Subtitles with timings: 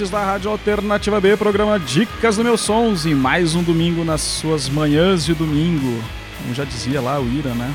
[0.00, 4.22] ouvintes da Rádio Alternativa B, programa Dicas do Meus Sons, em mais um domingo nas
[4.22, 6.02] suas manhãs de domingo.
[6.40, 7.74] Como já dizia lá o Ira, né?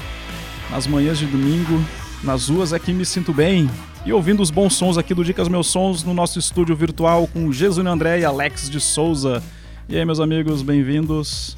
[0.71, 1.84] Nas manhãs de domingo,
[2.23, 3.70] nas ruas é que me sinto bem.
[4.03, 7.51] E ouvindo os bons sons aqui do Dicas Meus Sons no nosso estúdio virtual com
[7.51, 9.43] Jesus André e Alex de Souza.
[9.87, 11.55] E aí, meus amigos, bem-vindos.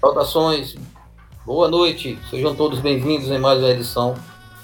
[0.00, 0.74] Saudações,
[1.44, 4.14] boa noite, sejam todos bem-vindos em mais uma edição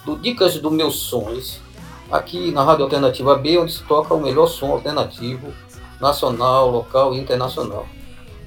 [0.06, 1.65] do Dicas do Meus Sons
[2.10, 5.52] aqui na Rádio Alternativa B, onde se toca o melhor som alternativo,
[6.00, 7.86] nacional, local e internacional.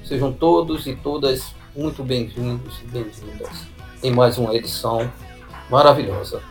[0.04, 3.50] Sejam todos e todas muito bem-vindos e bem-vindas
[4.02, 5.10] em mais uma edição
[5.70, 6.42] maravilhosa.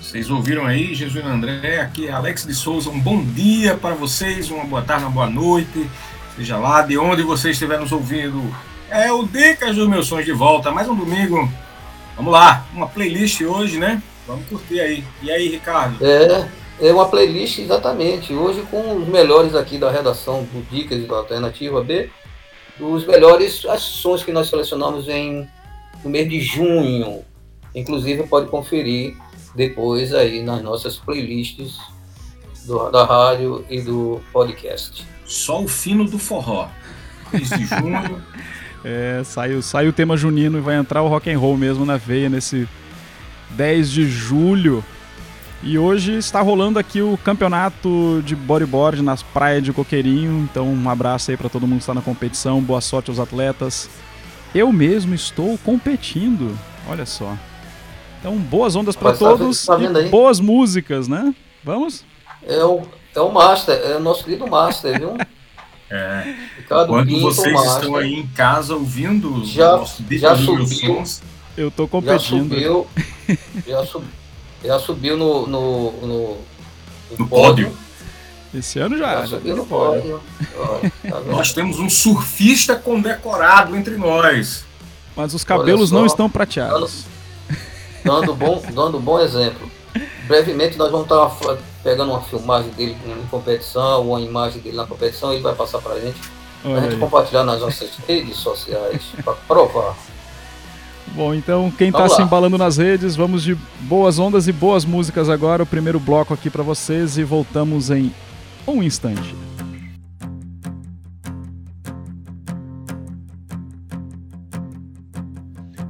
[0.00, 4.50] Vocês ouviram aí, Jesus André, aqui é Alex de Souza, um bom dia para vocês,
[4.50, 5.88] uma boa tarde, uma boa noite,
[6.36, 8.42] seja lá de onde vocês estiverem nos ouvindo.
[8.88, 11.50] É o Dicas dos Meus Sonhos de volta, mais um domingo.
[12.14, 14.00] Vamos lá, uma playlist hoje, né?
[14.26, 15.04] Vamos curtir aí.
[15.22, 16.04] E aí, Ricardo?
[16.04, 16.48] É,
[16.80, 18.34] é uma playlist exatamente.
[18.34, 22.10] Hoje com os melhores aqui da redação do Dicas e da Alternativa B,
[22.80, 25.48] os melhores ações que nós selecionamos em
[26.02, 27.24] no mês de junho.
[27.74, 29.16] Inclusive pode conferir
[29.54, 31.78] depois aí nas nossas playlists
[32.66, 35.06] do, da rádio e do podcast.
[35.24, 36.68] Só o fino do forró.
[37.32, 38.22] Mês de junho.
[38.84, 41.96] é, sai, sai o tema junino e vai entrar o rock and roll mesmo na
[41.96, 42.68] veia nesse
[43.50, 44.84] 10 de julho.
[45.62, 50.46] E hoje está rolando aqui o campeonato de bodyboard nas praias de Coqueirinho.
[50.50, 52.60] Então, um abraço aí para todo mundo que está na competição.
[52.60, 53.88] Boa sorte aos atletas.
[54.54, 56.56] Eu mesmo estou competindo.
[56.88, 57.36] Olha só.
[58.20, 61.34] Então, boas ondas para tá todos tá e boas músicas, né?
[61.64, 62.04] Vamos?
[62.46, 62.82] É o,
[63.14, 65.16] é o Master, é o nosso querido Master, viu?
[65.90, 66.34] É.
[66.56, 67.74] Ricardo Quando Pinto, vocês Master.
[67.74, 71.04] estão aí em casa ouvindo já, já subiu,
[71.56, 72.54] eu tô competindo.
[72.54, 72.86] Já subiu,
[73.66, 74.04] já, sub,
[74.64, 76.36] já subiu no, no, no,
[77.18, 77.76] no pódio.
[78.54, 79.20] Esse ano já.
[79.20, 80.20] Já subiu no pódio.
[81.02, 84.64] Tá nós temos um surfista condecorado entre nós.
[85.14, 87.04] Mas os cabelos só, não estão prateados.
[88.04, 89.70] Dando, dando, bom, dando bom exemplo.
[90.26, 95.32] Brevemente nós vamos estar pegando uma filmagem dele em competição, uma imagem dele na competição,
[95.32, 96.20] ele vai passar pra gente.
[96.64, 97.00] Olha a gente aí.
[97.00, 99.96] compartilhar nas nossas redes sociais para provar.
[101.14, 105.30] Bom, então quem está se embalando nas redes, vamos de boas ondas e boas músicas
[105.30, 105.62] agora.
[105.62, 108.12] O primeiro bloco aqui para vocês e voltamos em
[108.66, 109.34] um instante.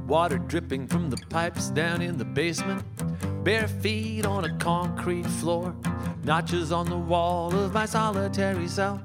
[0.07, 2.81] Water dripping from the pipes down in the basement.
[3.43, 5.73] Bare feet on a concrete floor.
[6.23, 9.01] Notches on the wall of my solitary cell.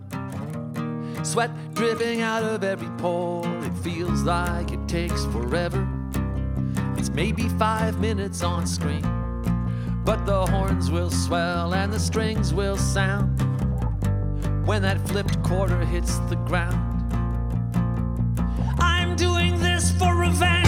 [1.24, 3.46] Sweat dripping out of every pore.
[3.64, 5.86] It feels like it takes forever.
[7.02, 9.02] It's maybe five minutes on screen,
[10.04, 13.40] but the horns will swell and the strings will sound
[14.64, 17.12] when that flipped quarter hits the ground.
[18.78, 20.61] I'm doing this for revenge.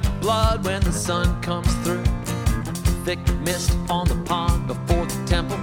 [0.00, 2.02] Sweat blood when the sun comes through.
[3.04, 5.56] Thick mist on the pond before the temple.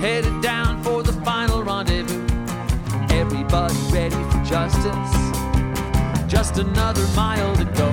[0.00, 2.26] Headed down for the final rendezvous.
[3.10, 5.14] Everybody ready for justice.
[6.26, 7.90] Just another mile to go.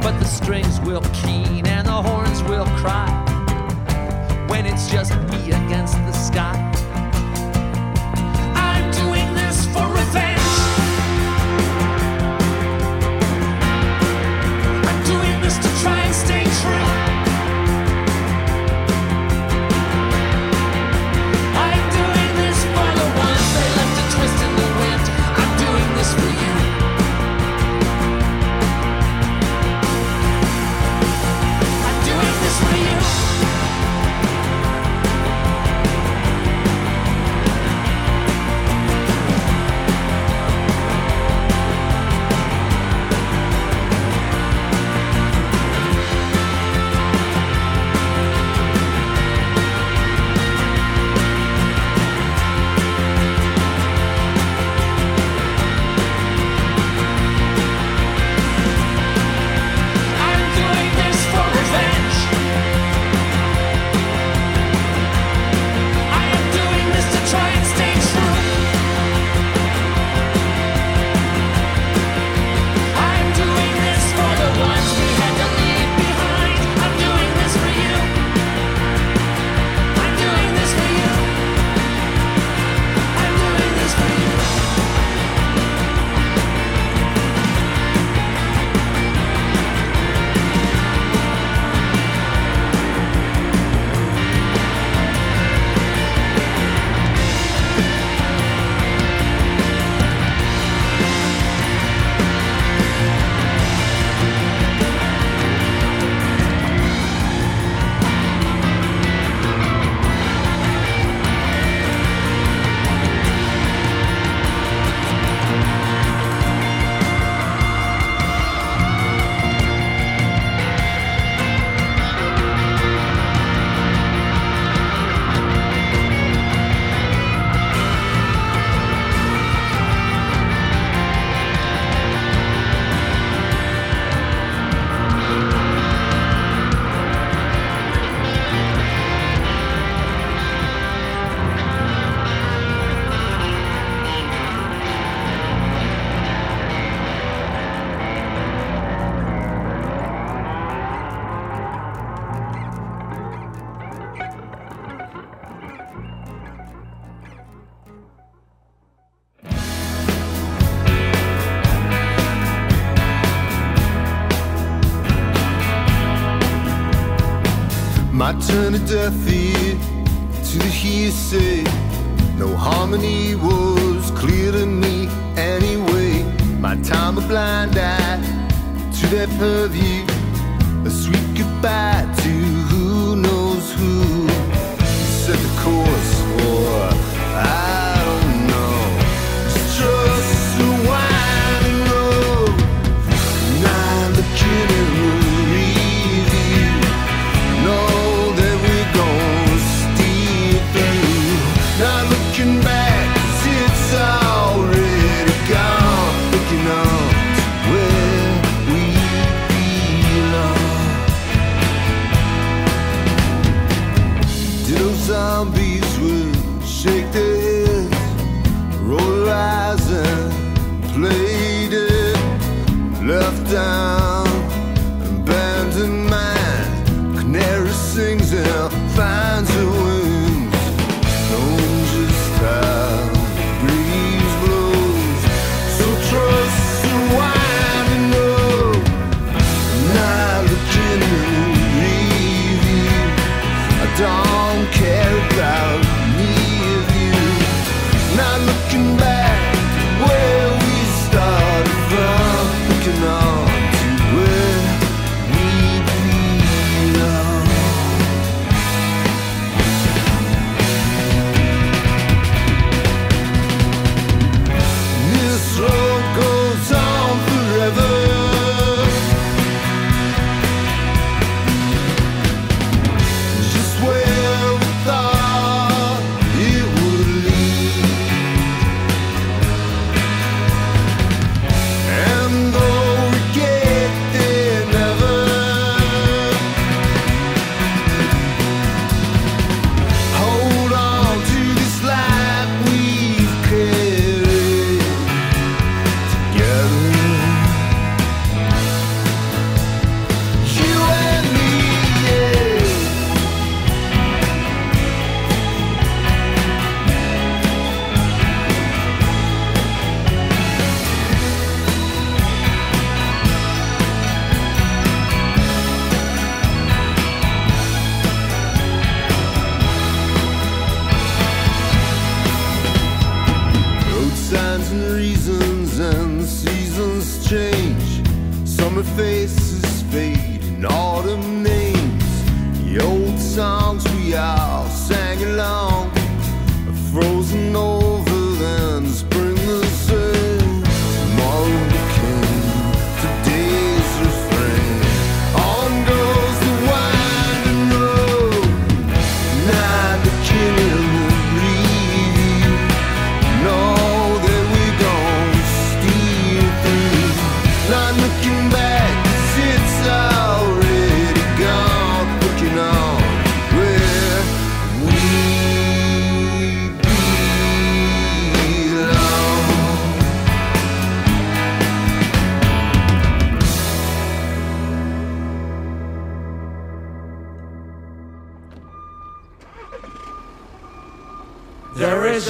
[0.00, 3.10] But the strings will keen and the horns will cry.
[4.48, 6.73] When it's just me against the sky.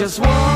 [0.05, 0.54] just want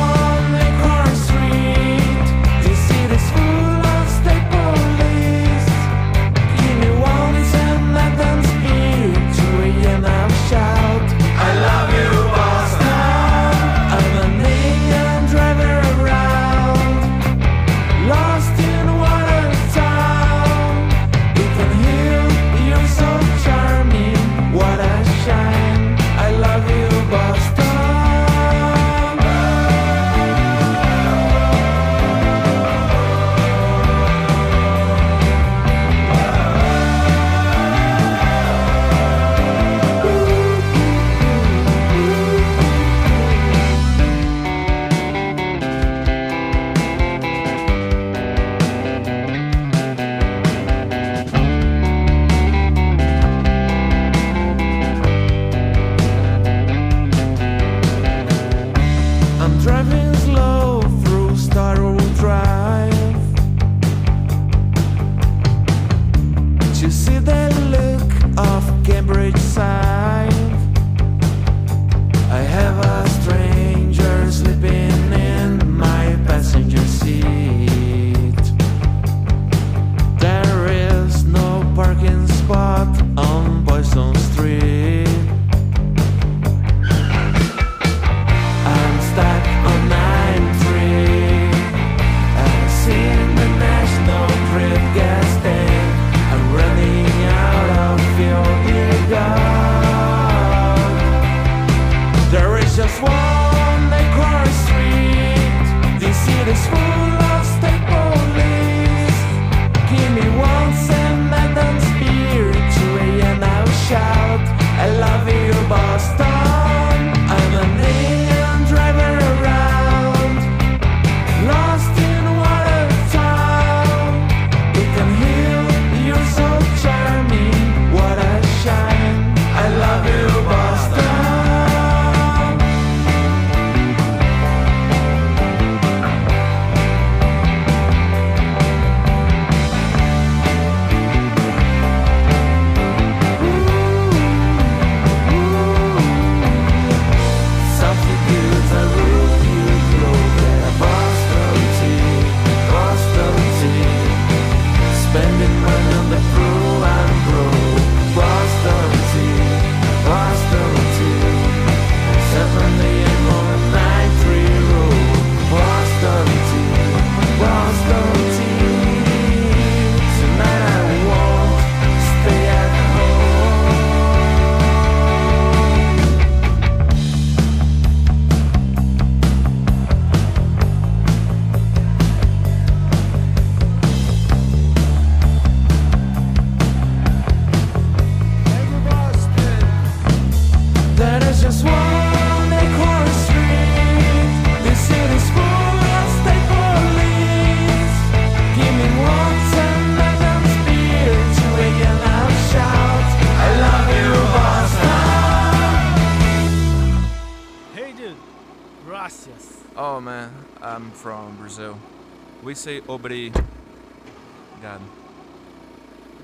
[212.87, 213.41] Obrigado.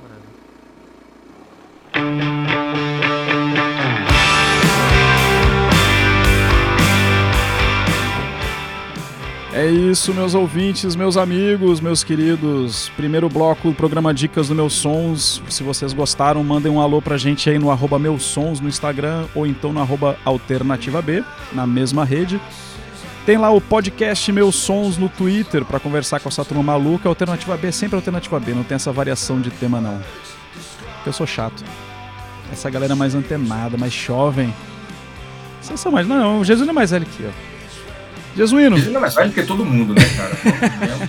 [0.03, 0.35] Whatever.
[9.55, 12.91] É isso, meus ouvintes, meus amigos, meus queridos.
[12.97, 15.41] Primeiro bloco do programa Dicas do Meus Sons.
[15.49, 19.27] Se vocês gostaram, mandem um alô pra gente aí no arroba Meus Sons no Instagram
[19.35, 21.23] ou então no arroba Alternativa B,
[21.53, 22.41] na mesma rede.
[23.27, 27.09] Tem lá o podcast Meus Sons no Twitter para conversar com essa turma maluca.
[27.09, 29.99] Alternativa B é sempre Alternativa B, não tem essa variação de tema não.
[31.07, 31.65] Eu sou chato.
[32.53, 34.55] Essa galera mais antenada, mais jovem.
[35.61, 36.07] Vocês são mais.
[36.07, 37.33] Não, o Jesus não é mais velho que eu.
[38.37, 41.09] Jesuíno, Ele não é mais velho que todo mundo, né, cara?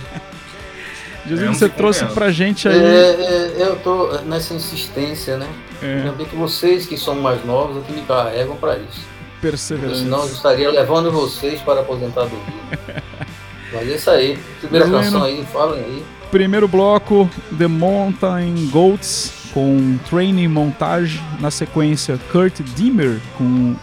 [1.26, 2.14] Jesuíno, É um você trouxe convenhamos.
[2.14, 2.78] pra gente É, aí.
[2.80, 5.46] é, eu tô nessa insistência, né?
[5.82, 5.96] É.
[5.96, 9.00] Ainda bem que vocês que são mais novos é que me carregam para isso.
[9.36, 10.02] Porque Perseverança.
[10.02, 12.38] senão estaria levando vocês para a aposentadoria.
[13.72, 14.38] Mas é isso aí.
[14.60, 16.04] Primeira canção aí, falem aí.
[16.30, 21.22] Primeiro bloco, The Mountain Goats com Training Montage.
[21.40, 23.76] Na sequência, Kurt Dimmer com.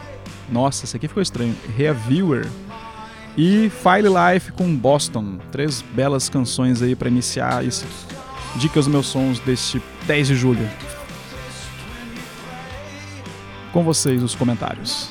[0.51, 1.55] Nossa, esse aqui ficou estranho.
[1.75, 2.47] Reviewer.
[3.35, 5.39] E File Life com Boston.
[5.51, 7.85] Três belas canções aí pra iniciar esse
[8.55, 10.69] Dicas dos Meus Sons deste 10 de julho.
[13.71, 15.09] Com vocês os comentários.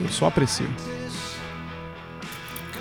[0.00, 0.68] Eu só aprecio.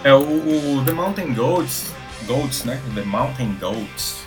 [0.03, 1.93] É, o, o The Mountain Goats,
[2.25, 2.81] Goats, né?
[2.95, 4.23] The Mountain Goats,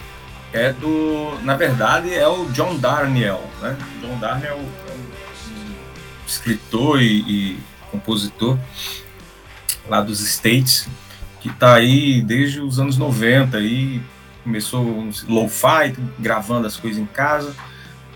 [0.53, 1.39] é do.
[1.43, 3.77] Na verdade, é o John Darnielle, né?
[4.03, 7.59] John Darnielle é um, um escritor e, e
[7.91, 8.59] compositor
[9.89, 10.89] lá dos States,
[11.41, 14.03] que tá aí desde os anos 90 aí.
[14.45, 17.55] Começou uns lo-fi, gravando as coisas em casa.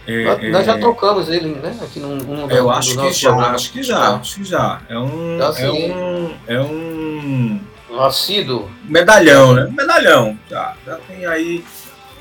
[0.06, 1.76] É, Nós, é, já trocamos ele, né?
[1.82, 4.80] Aqui num, num eu do- acho que já, acho que já, acho que já.
[4.88, 5.92] É um, Já é sim.
[5.92, 7.60] um, é um
[8.00, 8.70] assíduo.
[8.84, 9.68] medalhão, né?
[9.76, 10.38] Medalhão.
[10.48, 11.64] Já, já tem aí,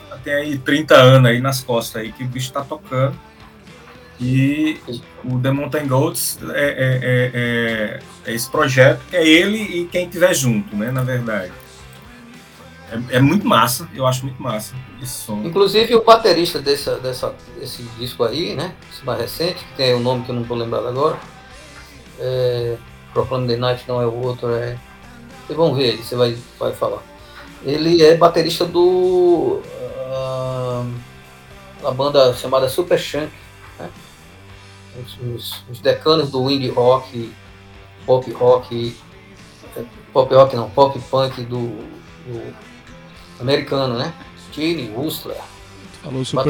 [0.09, 3.15] já tem aí 30 anos aí nas costas aí que o bicho tá tocando.
[4.19, 4.79] E
[5.25, 9.85] o The Mountain Goats é, é, é, é- é esse projeto que é ele e
[9.91, 10.89] quem tiver junto, né?
[10.89, 11.51] Na verdade.
[12.91, 15.41] É, é muito massa, eu acho muito massa esse som.
[15.43, 18.75] Inclusive o baterista dessa, desse disco aí, né?
[18.93, 21.17] Esse mais recente, que tem o nome que eu não estou lembrado agora.
[22.19, 22.77] É,
[23.13, 24.77] Proclaim the Night não é o outro, é.
[25.45, 27.01] Vocês vão ver aí, você vai, vai falar.
[27.63, 29.61] Ele é baterista do.
[31.81, 33.31] uma banda chamada Super Shank,
[33.79, 33.89] né?
[35.03, 37.33] Os, os- os decanos do indie rock,
[38.05, 38.95] pop rock,
[40.13, 41.67] pop rock não, pop punk do,
[42.25, 42.53] do
[43.39, 44.13] americano, né?
[44.51, 45.37] Gene Wustler.
[46.03, 46.43] Falou Super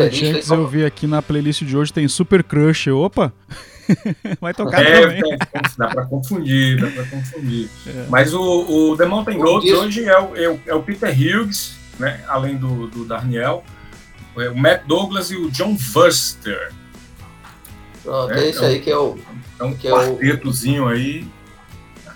[0.44, 2.88] só- eu vi aqui na playlist de hoje tem Super Crush.
[2.90, 3.32] Opa!
[4.42, 5.34] Vai tocar É, também.
[5.34, 5.38] é,
[5.78, 7.70] dá pra confundir, dá pra confundir.
[7.88, 8.06] É.
[8.10, 8.42] Mas o,
[8.92, 12.22] o The Mountain Goats hoje é o, é o- é o Peter Hughes, né?
[12.28, 13.06] Além do, do
[14.44, 16.74] é o Matt Douglas e o John Vuster.
[18.04, 19.18] Pronto, É, é esse é um- aí que é o.
[19.60, 21.26] É um Que é o- quartetozinho aí.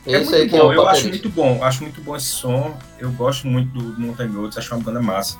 [0.09, 2.75] É Esse muito é bom, eu acho muito bom, acho muito bom esse som.
[2.99, 5.37] Eu gosto muito do, Mountain Goats, acho uma banda massa.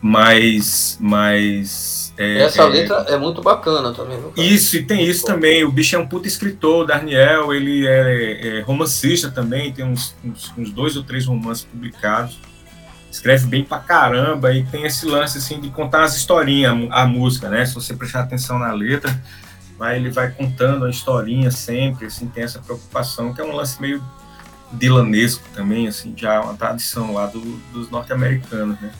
[0.00, 4.18] Mas, mas é, Essa é- letra é muito bacana também.
[4.36, 5.64] Isso, e tem isso também.
[5.64, 10.14] O bicho é um puta escritor, o Darniel, ele é, é romancista também, tem uns,
[10.24, 12.38] uns, uns dois ou três romances publicados.
[13.10, 17.48] Escreve bem pra caramba e tem esse lance assim de contar as historinhas, a música,
[17.48, 17.64] né?
[17.64, 19.22] Se você prestar atenção na letra,
[19.82, 23.80] vai, ele vai contando a historinha sempre, assim, tem essa preocupação, que é um lance
[23.82, 24.00] meio
[24.72, 27.40] dilanesco também, assim, já uma tradição lá do-
[27.72, 28.92] dos norte-americanos, né?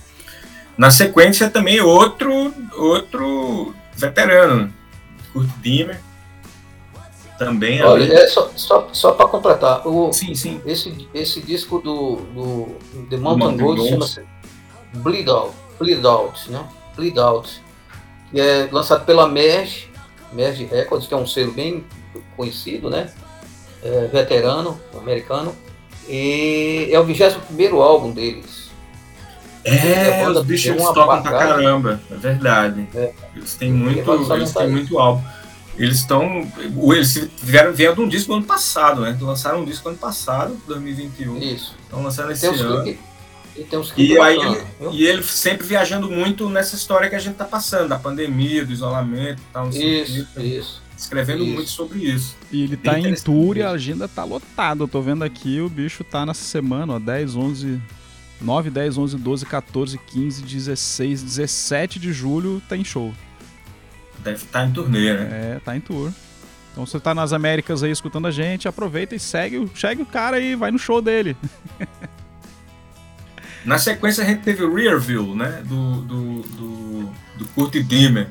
[0.77, 4.73] Na sequência também outro outro veterano,
[5.33, 6.01] Kurt Dimmer,
[7.39, 11.79] também Olha, além- é só, só, só para completar, o, sim, sim, esse, esse disco
[11.79, 12.77] do, do
[13.09, 14.25] The Mountain Gold chama-se
[14.95, 16.65] Bleed Out, Bleed Out, né?
[16.97, 17.63] Bleed Out,
[18.33, 19.92] que é lançado pela Merge,
[20.33, 21.85] Merge Records, que é um selo bem
[22.37, 23.11] conhecido, né?
[23.83, 25.55] É, veterano, americano,
[26.09, 28.71] e é o 21 álbum deles.
[29.65, 32.89] É, os bichos eles tocam pra caramba, é verdade.
[32.95, 33.13] É.
[33.35, 35.23] Eles têm muito, eles têm muito álbum.
[35.77, 36.47] Eles estão.
[36.93, 39.17] Eles vieram, vieram de um disco ano passado, né?
[39.21, 41.39] Lançaram um disco ano passado, 2021.
[41.39, 41.75] Isso.
[41.83, 42.85] Estão lançando esse ano.
[43.57, 44.37] E tem uns E aí,
[44.93, 48.73] e ele sempre viajando muito nessa história que a gente tá passando, da pandemia, do
[48.73, 49.65] isolamento e tal.
[49.67, 50.41] não sei o Isso, quê.
[50.43, 50.83] isso.
[50.97, 51.53] Escrevendo Isso.
[51.55, 52.37] muito sobre isso.
[52.53, 54.85] E ele tá em tour e a agenda tá lotada.
[54.85, 57.81] Eu tô vendo aqui, o bicho tá nessa semana, ó, 10, 11,
[58.41, 63.13] 9, 10, 11, 12, 14, 15, 16, 17 de julho tem show.
[64.21, 65.55] Deve estar em turnê, né?
[65.57, 66.13] É, tá em tour.
[66.71, 70.07] Então você tá nas Américas aí escutando a gente, aproveita e segue, o- segue o
[70.07, 71.37] cara aí, vai no show dele.
[73.65, 74.75] Na sequência a gente teve o
[75.35, 75.63] né?
[75.65, 78.29] Do, do, do, do Kurt Dimmer.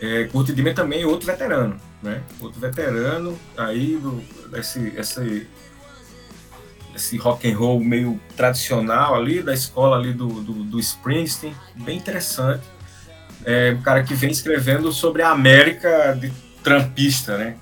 [0.00, 2.22] É, Kurt Dimmer também é outro veterano, né?
[2.40, 5.46] Outro veterano aí do, desse, esse,
[6.94, 11.98] esse rock and roll meio tradicional ali, da escola ali do, do, do Springsteen, bem
[11.98, 12.64] interessante.
[13.44, 16.30] É um cara que vem escrevendo sobre a América de
[16.62, 17.56] trampista, né?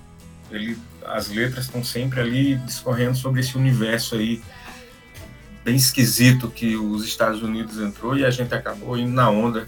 [0.50, 4.42] Ele, as letras estão sempre ali discorrendo sobre esse universo aí
[5.68, 9.66] bem esquisito que os Estados Unidos entrou e a gente acabou indo na onda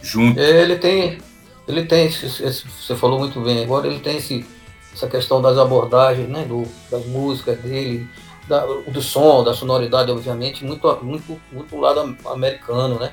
[0.00, 0.38] junto.
[0.38, 1.18] Ele tem,
[1.66, 4.46] ele tem esse, esse- você falou muito bem agora, ele tem esse,
[4.94, 8.06] essa questão das abordagens, né, do, das músicas dele,
[8.48, 13.10] da- do som, da sonoridade, obviamente, muito, muito, muito lado am- americano, né?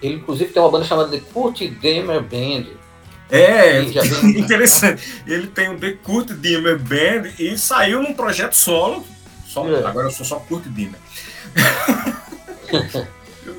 [0.00, 2.66] Ele, inclusive, tem uma banda chamada The Kurt Demer Band.
[3.30, 3.82] É,
[4.24, 5.22] interessante.
[5.26, 9.04] Ele tem o The Kurt Dimmer Band e saiu num projeto solo.
[9.46, 9.84] Só, É.
[9.84, 10.98] Agora eu sou só Kurt Dimmer.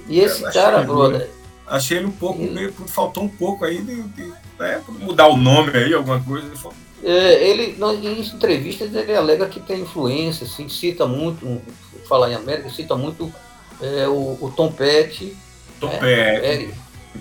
[0.07, 1.29] E esse cara, ele- brother,
[1.67, 2.51] Achei ele um pouco, Hum.
[2.51, 6.47] meio, faltou um pouco aí de, de né, mudar o nome aí, alguma coisa.
[6.47, 6.55] Ele
[7.03, 11.61] É, ele, em entrevistas, ele alega que tem influência, assim, cita muito,
[12.07, 13.31] falar em América, cita muito
[13.79, 15.37] é, o, o Tom Petty,
[15.79, 16.73] Tom É, Petty.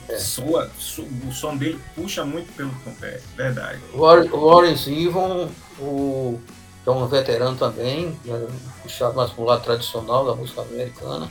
[0.09, 3.79] é, Soa- so- o som dele puxa muito pelo Tom Petty, verdade.
[3.95, 6.41] Warren Warren Zevon, o,
[6.89, 8.47] é um veterano também, né,
[8.83, 11.31] puxado mais para o lado tradicional da música americana,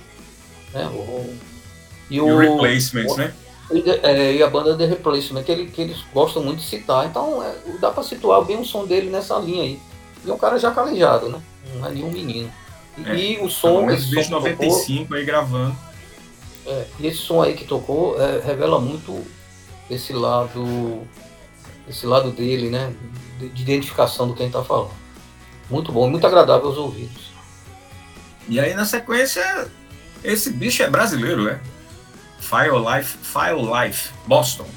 [0.73, 1.35] né, o,
[2.09, 3.33] e E o, o Replacements, né?
[3.71, 7.05] e, é, e a banda The Replacement, que, ele, que eles gostam muito de citar,
[7.05, 9.79] então é, dá para situar bem o som dele nessa linha aí.
[10.25, 11.41] E é um cara já calejado, né,
[11.75, 12.51] não é nenhum menino.
[12.97, 15.75] E, É, e o som, Mas esse desde som que tocou, 95 aí gravando.
[16.65, 19.23] É, e esse som aí que tocou é, revela muito
[19.89, 21.01] esse lado,
[21.87, 22.93] esse lado dele, né?
[23.39, 24.91] De, de identificação do quem está falando.
[25.69, 27.31] Muito bom, muito agradável aos ouvidos.
[28.47, 29.67] E aí na sequência,
[30.23, 31.59] esse bicho é brasileiro, né?
[32.39, 34.67] File Life, File Life, Boston.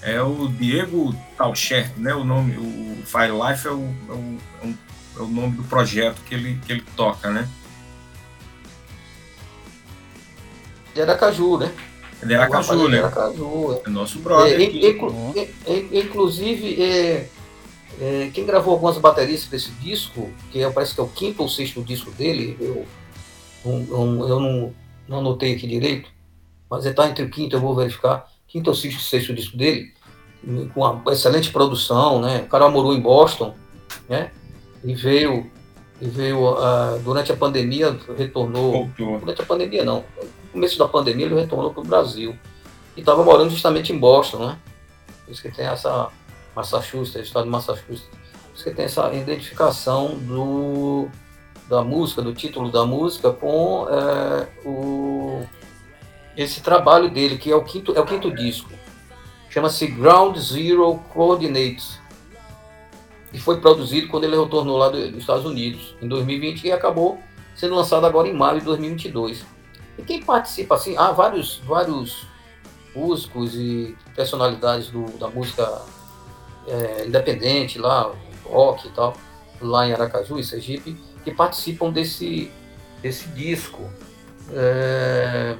[0.00, 2.14] É o Diego Tauchert, né?
[2.14, 4.78] O nome, o File Life é o, é o, é o-
[5.16, 7.48] é o nome do projeto que ele, que ele toca, né?
[10.94, 11.72] De Aracaju, né?
[12.22, 12.98] Ele era Caju, de né?
[13.00, 13.88] Aracaju, é.
[13.88, 14.60] É nosso brother.
[14.60, 17.28] É, é, é, inclusive, é,
[18.00, 21.42] é, quem gravou algumas baterias para esse disco, que é, parece que é o quinto
[21.42, 22.86] ou sexto disco dele, eu,
[23.64, 24.74] um- eu não,
[25.08, 26.10] não anotei aqui direito,
[26.70, 29.92] mas está entre o quinto, eu vou verificar, quinto ou sexto, sexto disco dele,
[30.74, 32.42] com uma excelente produção, né?
[32.42, 33.54] O cara morou em Boston,
[34.08, 34.30] né?
[34.84, 35.50] E veio,
[36.00, 39.20] e veio ah, durante a pandemia, retornou Voltou.
[39.20, 40.04] durante a pandemia não.
[40.22, 42.36] No começo da pandemia ele retornou para o Brasil.
[42.96, 44.58] E estava morando justamente em Boston, né?
[45.24, 46.10] Por isso que tem essa
[46.54, 48.08] Massachusetts, estado de Massachusetts.
[48.62, 51.08] Que tem essa identificação do,
[51.68, 55.42] da música, do título da música com é, o,
[56.36, 58.70] esse trabalho dele, que é o quinto, é o quinto disco.
[59.50, 61.98] Chama-se Ground Zero Coordinates.
[63.32, 67.18] E foi produzido quando ele retornou lá do- dos Estados Unidos, em 2020, e acabou
[67.56, 69.44] sendo lançado agora em maio de 2022.
[69.98, 72.26] E quem participa, assim, há vários, vários
[72.94, 75.82] músicos e personalidades do, da música
[76.66, 78.12] é, independente lá,
[78.44, 79.16] rock e tal,
[79.60, 82.50] lá em Aracaju, em Sergipe, que participam desse,
[83.02, 83.82] desse disco.
[84.52, 85.56] É,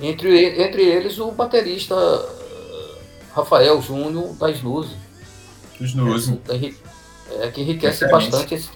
[0.00, 2.98] entre, e- entre eles o baterista eh,
[3.34, 4.94] Rafael Júnior da Snooze.
[5.80, 6.40] Os Nose.
[6.48, 8.30] É, é, que enriquece Referência.
[8.30, 8.70] bastante esse,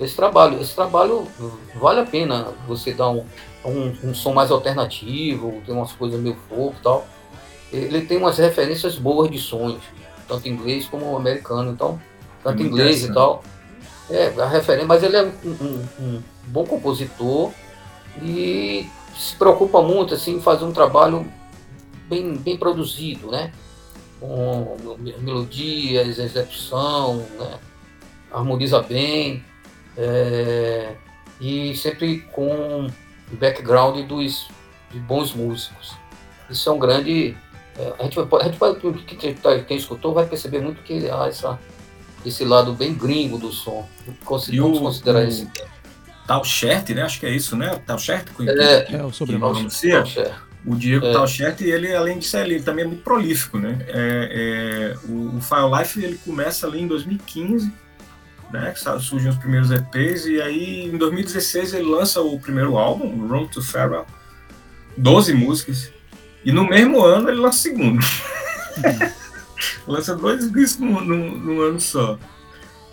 [0.00, 0.60] esse trabalho.
[0.60, 1.26] Esse trabalho
[1.74, 3.24] vale a pena você dar um,
[3.64, 7.06] um, um som mais alternativo, tem umas coisas meio folk e tal.
[7.72, 9.80] Ele tem umas referências boas de sons,
[10.32, 12.00] tanto inglês como americano, então,
[12.42, 13.44] tanto Muito inglês e tal.
[14.10, 17.50] É, a referência, mas ele é um, um- um bom compositor
[18.22, 21.26] e se preocupa muito assim, em fazer um trabalho
[22.08, 23.52] bem, bem produzido, né?
[24.20, 27.58] Com me- melodias, execução, né?
[28.30, 29.44] harmoniza bem
[29.96, 30.94] é,
[31.40, 32.86] e sempre com
[33.30, 34.48] o background dos
[34.90, 35.92] de bons músicos.
[36.50, 37.36] Isso é um grande.
[37.78, 41.26] É, a gente vai, a gente vai quem, quem- escutou vai perceber muito que há
[41.26, 41.58] essa,
[42.24, 43.88] esse lado bem gringo do som.
[44.52, 45.48] E o, Vamos considerar o esse.
[46.26, 47.02] Tauchert, né?
[47.02, 47.80] Acho que é isso, né?
[47.86, 48.82] Tauchert, que, É.
[48.82, 49.68] que, É o que sobrenome.
[50.64, 51.12] O Diego É.
[51.12, 53.84] Tauchert, ele, além disso, ele também é muito prolífico, né?
[53.88, 57.72] É, é, o, o File Life, ele começa ali em 2015,
[58.52, 58.72] né?
[59.00, 63.48] Surgem os primeiros EPs, e aí em 2016 ele lança o primeiro álbum, o Room
[63.48, 64.06] to Farewell,
[64.96, 65.90] 12 músicas,
[66.44, 68.04] e no mesmo ano ele lança o segundo.
[69.86, 72.18] lança dois discos num, num, num ano só.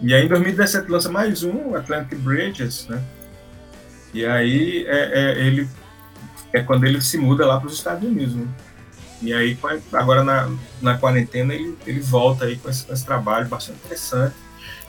[0.01, 3.03] E aí em 2017 lança mais um, Atlantic Bridges, né?
[4.13, 5.67] E aí é, é, ele
[6.53, 8.35] é quando ele se muda lá para os Estados Unidos.
[8.35, 8.47] Né?
[9.21, 9.57] E aí
[9.93, 10.49] agora na,
[10.81, 14.35] na quarentena ele, ele volta aí com esse, com esse trabalho bastante interessante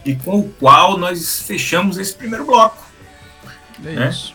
[0.05, 2.79] e com o qual nós fechamos esse primeiro bloco.
[3.85, 4.09] É né?
[4.09, 4.35] isso.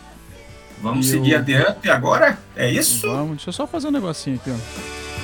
[0.82, 2.38] Vamos E seguir eu- adiante agora?
[2.54, 3.06] É isso?
[3.08, 4.54] Vamos, deixa eu só fazer um negocinho aqui, ó.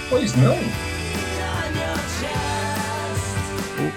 [0.08, 0.56] Pois não.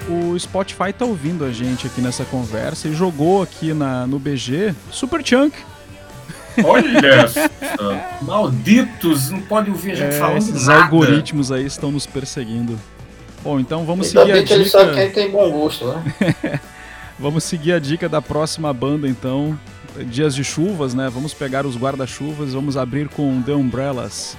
[0.09, 4.17] O, o Spotify tá ouvindo a gente aqui nessa conversa e jogou aqui na, no
[4.19, 5.55] BG Super Chunk.
[6.63, 7.45] Olha só.
[8.21, 10.83] Malditos, não pode ouvir a gente É, falando esses nada.
[10.83, 12.79] algoritmos aí estão nos perseguindo.
[13.43, 15.01] Bom, então vamos Ainda seguir a que ele sabe dica.
[15.03, 16.59] quem tem bom gosto, né?
[17.19, 19.57] Vamos seguir a dica da próxima banda, então.
[20.03, 21.09] Dias de chuvas, né?
[21.09, 24.37] Vamos pegar os guarda-chuvas, vamos abrir com The Umbrellas.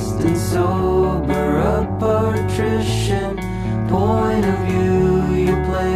[0.00, 1.58] And sober.
[1.74, 3.36] A patrician
[3.88, 5.46] point of view.
[5.46, 5.93] You play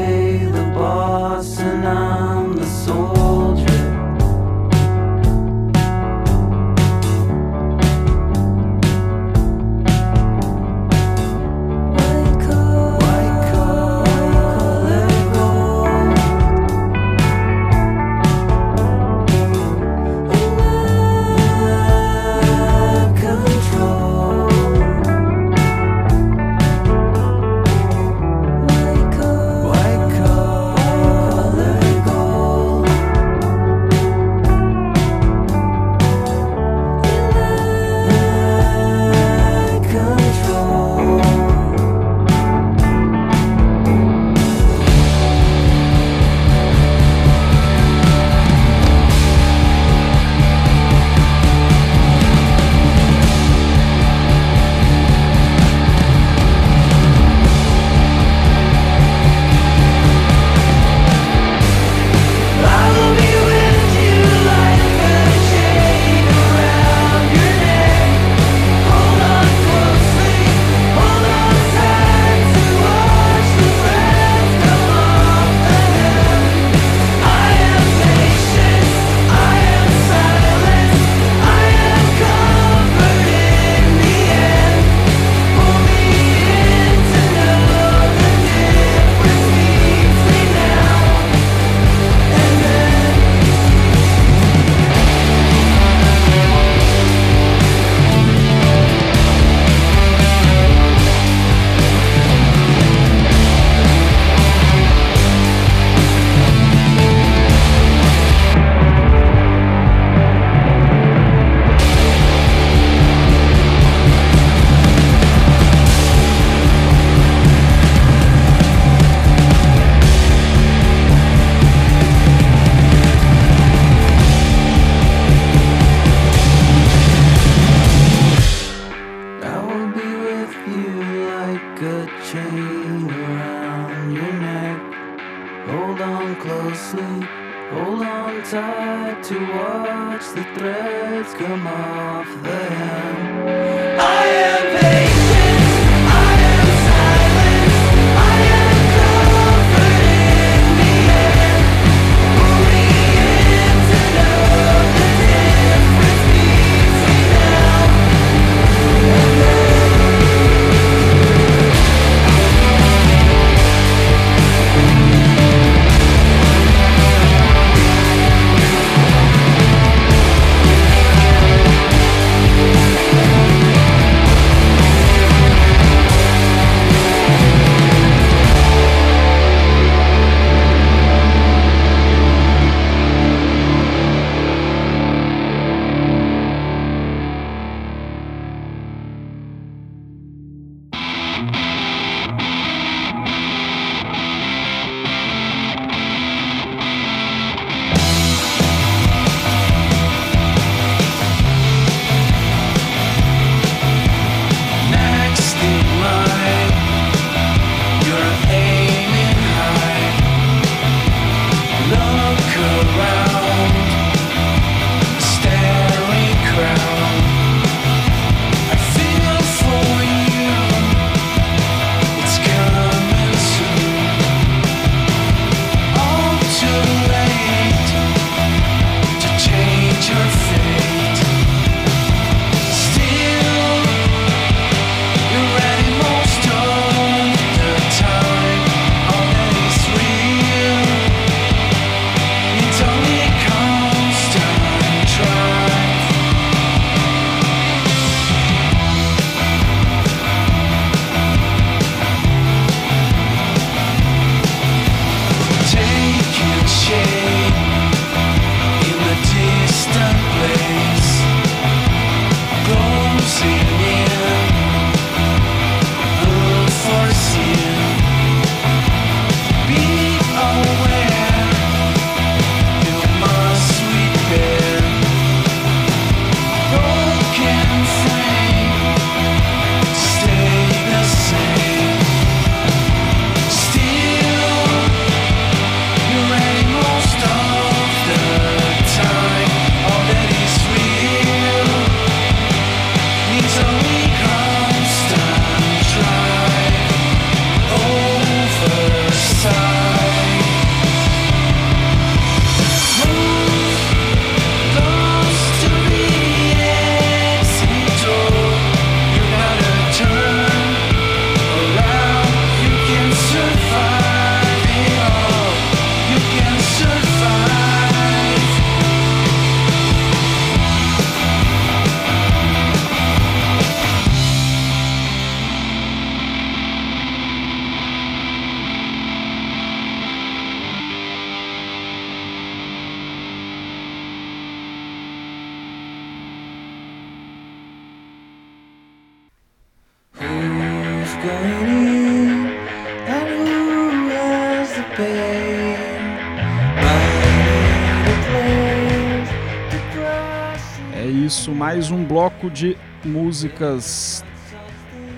[352.49, 354.25] bloco de músicas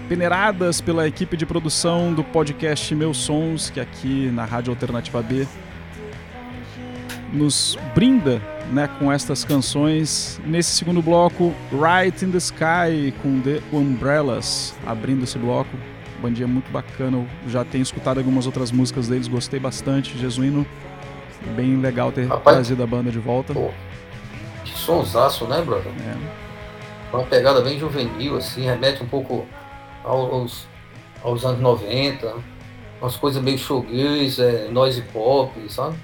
[0.09, 5.47] peneiradas pela equipe de produção do podcast Meus Sons, que aqui na Rádio Alternativa B
[7.33, 10.41] nos brinda né, com estas canções.
[10.45, 15.70] Nesse segundo bloco, Right in the Sky com The Umbrellas, abrindo esse bloco.
[16.20, 20.18] Bandinha muito bacana, eu já tenho escutado algumas outras músicas deles, gostei bastante.
[20.18, 20.66] Jesuíno,
[21.57, 22.57] bem legal ter Rapaz.
[22.57, 23.55] trazido a banda de volta.
[23.55, 23.70] Pô,
[24.64, 25.91] que sonsaço, né, brother?
[25.93, 26.49] É.
[27.12, 29.46] Uma pegada bem juvenil, assim, remete um pouco
[30.04, 30.66] aos,
[31.22, 32.34] aos anos 90,
[33.00, 35.96] umas coisas meio showgaze, é, noise pop, sabe?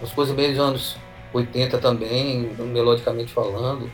[0.00, 0.96] Umas coisas meio dos anos
[1.34, 3.90] 80 também, melodicamente falando.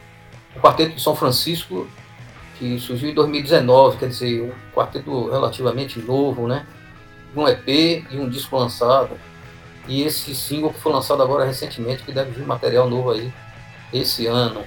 [0.54, 1.88] O Quarteto de São Francisco,
[2.56, 6.66] que surgiu em 2019, quer dizer, um quarteto relativamente novo, né?
[7.34, 9.18] Um EP e um disco lançado.
[9.88, 13.32] E esse single que foi lançado agora recentemente, que deve vir material novo aí
[13.92, 14.64] esse ano.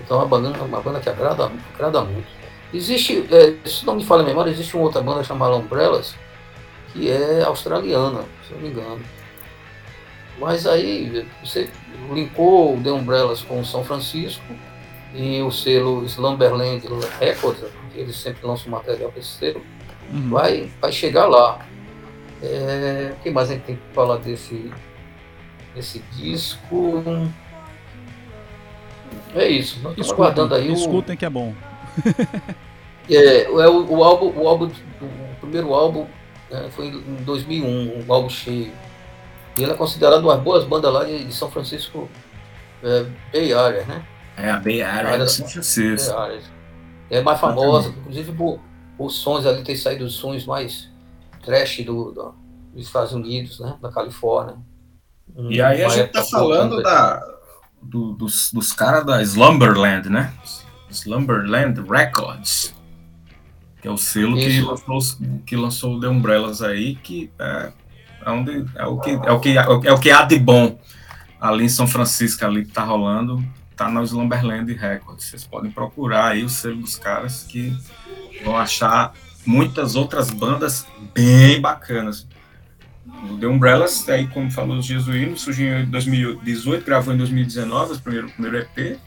[0.00, 2.28] Então é uma banda, uma banda que agrada, agrada muito.
[2.72, 6.14] Existe, é, se não me falha a memória, existe uma outra banda chamada Umbrellas,
[6.92, 9.00] que é australiana, se eu não me engano.
[10.38, 11.70] Mas aí você
[12.12, 14.44] linkou o The Umbrellas com o São Francisco
[15.14, 16.86] e o selo Slumberland
[17.18, 19.62] Records, eles sempre lançam material para esse selo,
[20.12, 20.30] Uhum.
[20.30, 21.58] vai, vai chegar lá.
[22.42, 24.70] É, o que mais a gente tem que falar desse,
[25.74, 27.02] nesse disco.
[29.34, 29.80] É isso.
[29.80, 31.54] Nós estamos Escutem, aguardando aí o, escutem que é bom.
[33.10, 34.66] é, é o, o álbum, o álbum,
[35.00, 36.06] o primeiro álbum
[36.50, 38.72] né, foi em 2001, um álbum cheio.
[39.58, 42.08] E ele é considerado uma das boas bandas lá de, de São Francisco
[42.82, 44.04] é, Bay Area, né?
[44.36, 46.14] É a Bay Area de São Francisco.
[46.14, 46.40] Bay Area.
[47.08, 48.60] É mais famosa, inclusive por
[48.98, 50.90] os sons ali ter saído os sons mais
[51.44, 52.34] trash do, do-
[52.74, 53.76] dos Estados Unidos, né?
[53.80, 54.56] Da Califórnia.
[55.48, 57.20] E aí a gente tá falando da,
[57.86, 60.32] do- dos, dos caras da Slumberland, né?
[60.90, 62.74] Slumberland Records.
[63.80, 64.98] Que é o selo que lançou,
[65.44, 67.72] que lançou o The Umbrellas aí, que é,
[68.24, 70.78] é, onde, é, o que, é, o que, é o que há de bom
[71.40, 73.44] ali em São Francisco, ali que tá rolando,
[73.76, 75.26] tá na Slumberland Records.
[75.26, 77.76] Vocês podem procurar aí o selo dos caras que
[78.44, 79.12] vão achar
[79.44, 82.26] muitas outras bandas bem bacanas.
[83.24, 88.00] O The Umbrellas, aí como falou o Jesuíno, surgiu em 2018, gravou em 2019 o
[88.00, 88.98] primeiro, primeiro EP.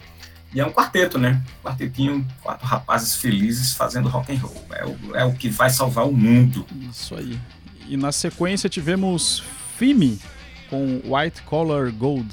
[0.53, 1.41] E é um quarteto, né?
[1.64, 4.66] Quartetinho, quatro rapazes felizes fazendo rock and roll.
[4.72, 6.66] É o, é o que vai salvar o mundo.
[6.89, 7.39] Isso aí.
[7.88, 9.43] E na sequência tivemos
[9.78, 10.20] Fime
[10.70, 12.28] com White Collar Gold.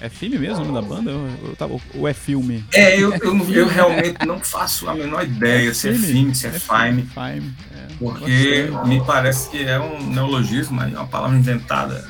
[0.00, 1.10] É filme mesmo o nome da banda?
[1.12, 2.64] Eu, ou é filme?
[2.74, 7.02] É, eu, eu, realmente não faço a menor ideia se é filme, se é fime,
[7.02, 7.54] Fime.
[7.70, 8.88] É, porque gostei.
[8.88, 12.04] me parece que é um neologismo, é uma palavra inventada.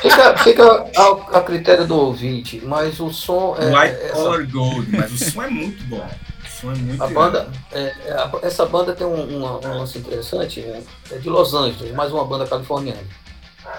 [0.00, 3.66] Fica, fica a, a critério do ouvinte, mas o som é.
[3.66, 6.06] White essa- Collar Gold, mas o som é muito bom.
[6.06, 9.78] O som é muito A banda, é, é, a- essa banda tem um, uma- um
[9.78, 10.82] lance interessante, né?
[11.10, 13.00] é de Los Angeles, mais uma banda californiana.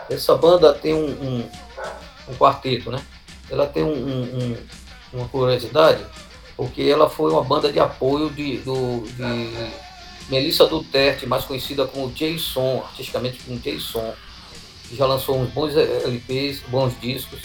[0.09, 1.49] Essa banda tem um, um,
[2.29, 2.99] um quarteto, né?
[3.49, 4.57] Ela tem um, um- um-
[5.13, 5.99] uma curiosidade,
[6.59, 9.71] porque ela foi uma banda de apoio de, do, de
[10.29, 14.13] Melissa Duterte, mais conhecida como Jason, artisticamente como Jason,
[14.89, 17.39] que já lançou uns bons LPs, bons discos,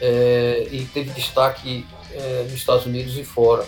[0.00, 3.66] é, e teve destaque é, nos Estados Unidos e fora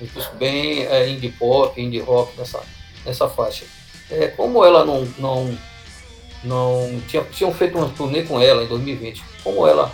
[0.00, 2.62] um disco bem é, indie pop, indie rock nessa,
[3.04, 3.64] nessa faixa.
[4.36, 5.58] Como ela não, não,
[6.44, 9.92] não tinha, tinham feito uma turnê com ela em 2020, como ela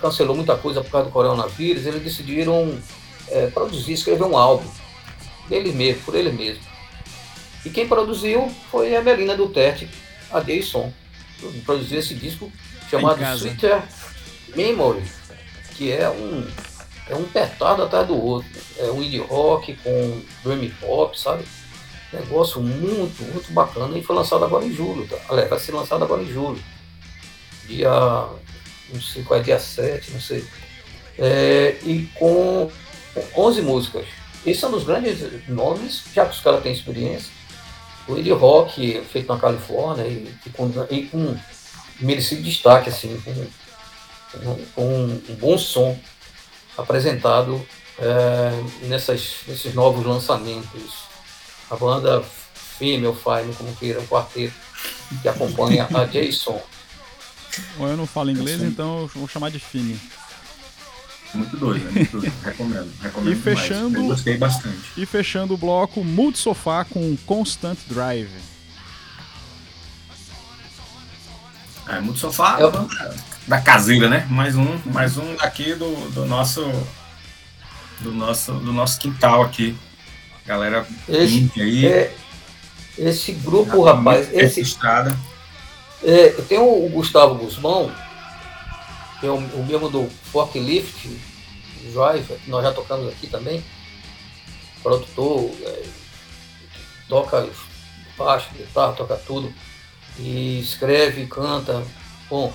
[0.00, 2.80] cancelou muita coisa por causa do coronavírus, eles decidiram
[3.28, 4.68] é, produzir, escrever um álbum
[5.48, 6.62] dele mesmo, por ele mesmo.
[7.64, 9.88] E quem produziu foi a Melina Duterte,
[10.30, 10.92] a Jason,
[11.64, 12.50] produziu esse disco
[12.90, 13.20] chamado.
[13.36, 13.82] Sweeter
[14.54, 15.02] Memory,
[15.76, 16.46] que é um
[17.08, 18.50] é um petado atrás do outro.
[18.78, 21.44] É um indie rock com dream pop, sabe?
[22.12, 23.96] Negócio muito, muito bacana.
[23.96, 25.16] E foi lançado agora em julho, tá?
[25.28, 26.60] Aliás, vai ser lançado agora em julho.
[27.66, 27.90] Dia.
[28.92, 30.44] Não sei qual é dia 7, não sei.
[31.18, 32.70] É, e com
[33.36, 34.06] 11 músicas.
[34.44, 37.30] Esse é um dos grandes nomes, já que os caras têm experiência.
[38.08, 41.36] O indie rock feito na Califórnia e, e com, e com
[42.00, 43.34] merecido destaque, assim, com,
[44.38, 45.98] com- com um bom som
[46.78, 47.66] apresentado
[47.98, 51.06] é, nessas, nesses novos lançamentos.
[51.70, 52.22] A banda
[52.78, 54.54] Female Fine, como queira, um quarteto
[55.22, 56.60] que acompanha a Jason.
[57.78, 59.98] Ou eu não falo inglês, então eu vou chamar de Fime.
[61.34, 62.32] Muito doido, é muito doido.
[62.42, 63.32] Recomendo, recomendo.
[63.32, 63.58] E demais.
[63.60, 64.78] fechando- Eu gostei bastante.
[64.96, 68.30] E fechando o bloco, Mood Sofá com Constant Drive.
[71.88, 72.72] É, muito sofá Eu-
[73.46, 74.26] da caseira, né?
[74.28, 76.62] Mais um, mais um aqui do, do nosso
[78.00, 79.76] do nosso do nosso quintal aqui.
[80.44, 81.86] Galera Esse, aí.
[81.86, 82.14] é,
[82.98, 85.16] esse grupo, rapaz, esse, estrada.
[86.02, 87.90] É, tem o, o Gustavo Guzmão,
[89.26, 91.08] que é o, o mesmo do Forklift
[91.92, 93.62] Drive, que nós já tocamos aqui também.
[94.82, 95.82] Produtor, é,
[97.08, 97.48] toca
[98.16, 99.52] baixo, guitarra, toca tudo.
[100.18, 101.82] E escreve, canta.
[102.30, 102.52] Bom,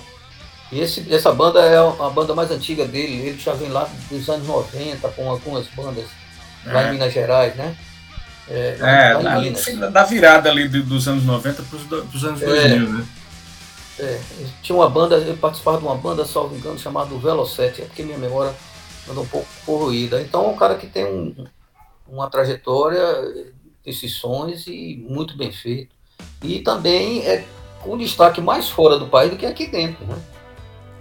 [0.70, 3.28] e esse, essa banda é a banda mais antiga dele.
[3.28, 6.06] Ele já vem lá dos anos 90 com algumas bandas
[6.64, 7.76] lá em É, Minas Gerais, né?
[8.48, 9.64] É, é, Minas.
[9.92, 12.46] da virada ali do- dos anos 90 para os anos É.
[12.46, 13.04] 2000, né?
[14.02, 14.20] É,
[14.62, 18.18] tinha uma banda, eu participava de uma banda, salvo engano, chamada Velocete, é porque minha
[18.18, 18.52] memória
[19.08, 20.20] anda um pouco corroída.
[20.20, 21.46] Então é um cara que tem um-
[22.08, 23.00] uma trajetória
[23.84, 25.94] desses sons e muito bem feito.
[26.42, 27.44] E também é
[27.80, 30.04] com destaque mais fora do país do que aqui dentro.
[30.04, 30.16] Né?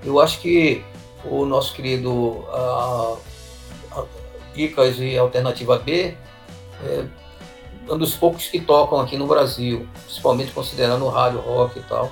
[0.04, 0.84] Eu acho que
[1.26, 3.18] o nosso querido ah,
[3.94, 4.06] ah,
[4.54, 6.16] Dicas e Alternativa B
[6.84, 7.06] é
[7.90, 12.12] um dos poucos que tocam aqui no Brasil, principalmente considerando o rádio rock e tal.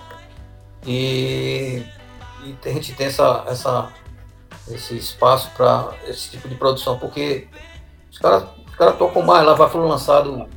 [0.85, 1.83] E,
[2.43, 3.91] e a gente tem essa, essa,
[4.69, 7.47] esse espaço para esse tipo de produção, porque
[8.11, 10.47] os caras os caras tocam mais, lá vai foram lançado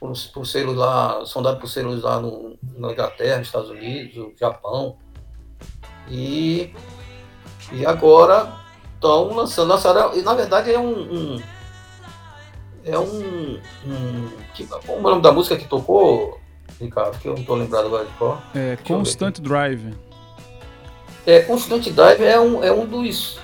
[0.00, 4.34] por, por selos lá, sondado por selos lá no, na Inglaterra, nos Estados Unidos, no
[4.36, 4.98] Japão.
[6.08, 6.74] E,
[7.72, 8.52] e agora
[8.94, 9.74] estão lançando,
[10.16, 11.42] e na verdade é um, um-
[12.84, 14.30] é um, um
[14.86, 16.40] como é o nome da música que tocou,
[16.80, 18.42] Ricardo, que eu não estou lembrado agora de qual.
[18.54, 19.94] É Constant Drive.
[21.26, 23.38] É, Constant Drive é um, é um dos.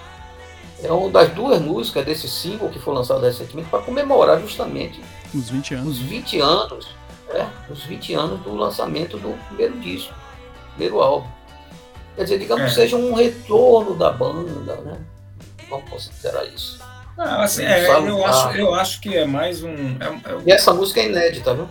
[0.82, 5.00] É uma das duas músicas desse single que foi lançado recentemente para comemorar justamente
[5.32, 5.88] Uns 20 anos.
[5.92, 6.88] os 20 anos,
[7.30, 10.12] é, os 20 anos do lançamento do primeiro disco,
[10.70, 11.28] primeiro álbum.
[12.16, 12.66] Quer dizer, digamos É.
[12.66, 14.98] que seja um retorno da banda, né?
[15.70, 16.80] Vamos considerar isso.
[17.16, 19.70] Ah, assim, é, eu, acho, eu acho que é mais um.
[20.00, 21.68] É, é um- E essa música é inédita, viu?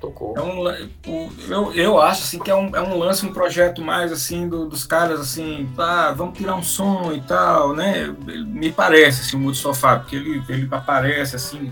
[0.00, 0.34] Tocou.
[0.36, 0.60] é um
[1.06, 4.48] o- eu, eu acho assim, que é um, é um lance, um projeto mais assim
[4.48, 8.06] do- dos caras assim, ah, vamos tirar um som e tal, né?
[8.26, 11.70] Me parece assim, o Mudo Sofá, porque ele, ele aparece assim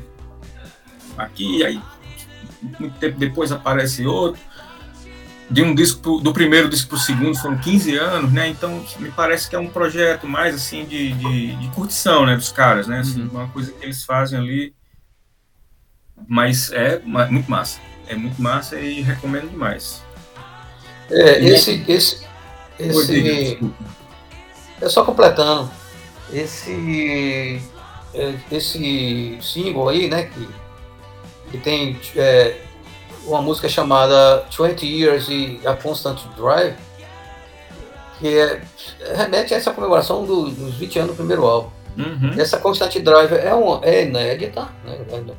[1.17, 1.81] aqui, aí
[2.79, 4.41] muito tempo depois aparece outro.
[5.51, 8.49] De um disco pro- do primeiro disco pro segundo foram 15 anos, né?
[8.49, 12.53] Então me parece que é um projeto mais assim de, de, de curtição, né, dos
[12.53, 12.99] caras, né?
[12.99, 13.29] Assim, Uhum.
[13.31, 14.75] Uma coisa que eles fazem ali.
[16.27, 17.81] Mas é muito massa.
[18.09, 20.03] É muito massa e recomendo demais.
[21.11, 22.27] É, esse, esse,
[23.13, 23.73] diga, esse,
[24.81, 25.71] é só completando.
[26.33, 27.61] Esse,
[28.15, 30.49] é, esse single aí, né, que,
[31.51, 32.61] que tem é,
[33.25, 36.75] uma música chamada 20 Years e A Constant Drive,
[38.19, 38.61] que é,
[39.17, 41.71] remete a essa comemoração do- dos 20 anos do primeiro álbum.
[41.99, 44.99] Uhum, Essa Constant Drive é, uma, é inédita, né,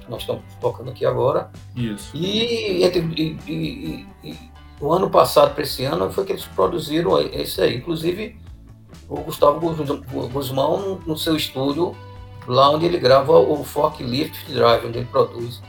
[0.09, 2.11] nós estamos tocando aqui agora, isso.
[2.15, 2.87] e, e-
[3.17, 4.37] e- e- e
[4.81, 7.77] o ano passado para esse ano foi que eles produziram esse aí.
[7.77, 8.37] Inclusive,
[9.07, 11.95] o Gustavo Guz- Guzmão, no, seu estúdio,
[12.45, 15.61] lá onde ele grava o Forklift Drive, onde ele produz.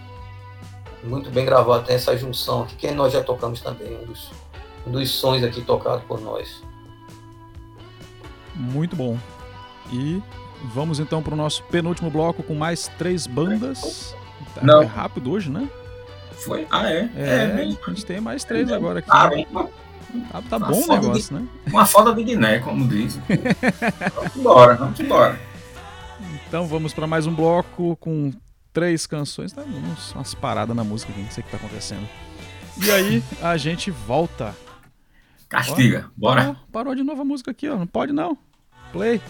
[1.05, 4.30] Muito bem gravado, tem essa junção aqui, que nós já tocamos também, um dos,
[4.86, 6.62] um dos sons aqui tocados por nós.
[8.55, 9.16] Muito bom.
[9.93, 10.22] E
[10.65, 14.15] vamos então para o nosso penúltimo bloco com mais três bandas.
[14.55, 14.83] Tá Não.
[14.83, 15.69] é rápido hoje, né?
[16.45, 16.67] Foi?
[16.71, 17.09] Ah, é?
[17.17, 17.79] É, mesmo.
[17.87, 19.09] a gente tem mais três agora aqui.
[19.13, 19.31] Ah,
[20.33, 21.47] Tá, tá bom o negócio, né?
[21.69, 23.23] uma foda de Guiné, como dizem.
[24.13, 25.39] vamos embora, vamos embora.
[26.49, 28.33] Então vamos para mais um bloco com
[28.73, 29.53] três canções.
[29.53, 32.09] Tá uns- umas paradas na música aqui, não sei o que tá acontecendo.
[32.83, 34.53] E aí a gente volta.
[35.49, 36.41] Castiga, bora.
[36.43, 37.77] Parou, parou de novo a música aqui, ó.
[37.77, 38.37] Não pode não.
[38.93, 39.21] Play.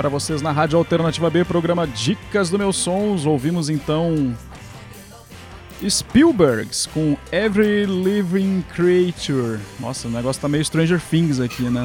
[0.00, 3.26] Para vocês na Rádio Alternativa B, programa Dicas do Meus Sons.
[3.26, 4.34] Ouvimos então
[5.86, 9.60] Spielbergs com Every Living Creature.
[9.78, 11.82] Nossa, o negócio tá meio Stranger Things aqui, né?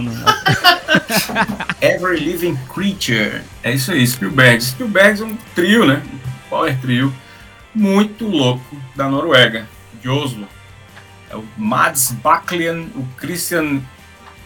[1.81, 3.41] Every Living Creature.
[3.61, 4.63] É isso aí, Spielberg.
[4.63, 6.01] Spielberg é um trio, né?
[6.05, 7.13] Um power trio
[7.73, 9.67] muito louco da Noruega,
[10.01, 10.47] de Oslo.
[11.29, 13.81] É o Mads Baklian, o Christian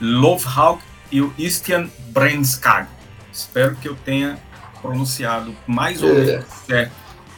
[0.02, 2.88] Lovhaug e o Istian Brenskag.
[3.32, 4.38] Espero que eu tenha
[4.82, 6.14] pronunciado mais ou É.
[6.14, 6.92] menos certo.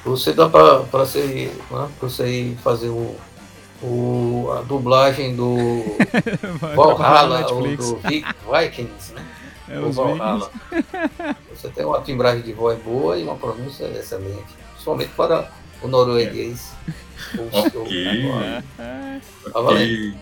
[0.05, 3.15] Você dá pra, pra você, ir, né, pra você ir fazer o,
[3.83, 5.83] o, a dublagem do
[6.75, 9.25] Valhalla ou do Vi- Vikings, né?
[9.69, 10.49] É, o Valhalla.
[11.53, 14.43] Você tem uma timbragem de voz boa e uma pronúncia excelente.
[14.71, 15.49] Principalmente para
[15.83, 16.73] o norueguês.
[17.35, 18.33] O seu- Ok.
[19.53, 20.17] Tá valendo.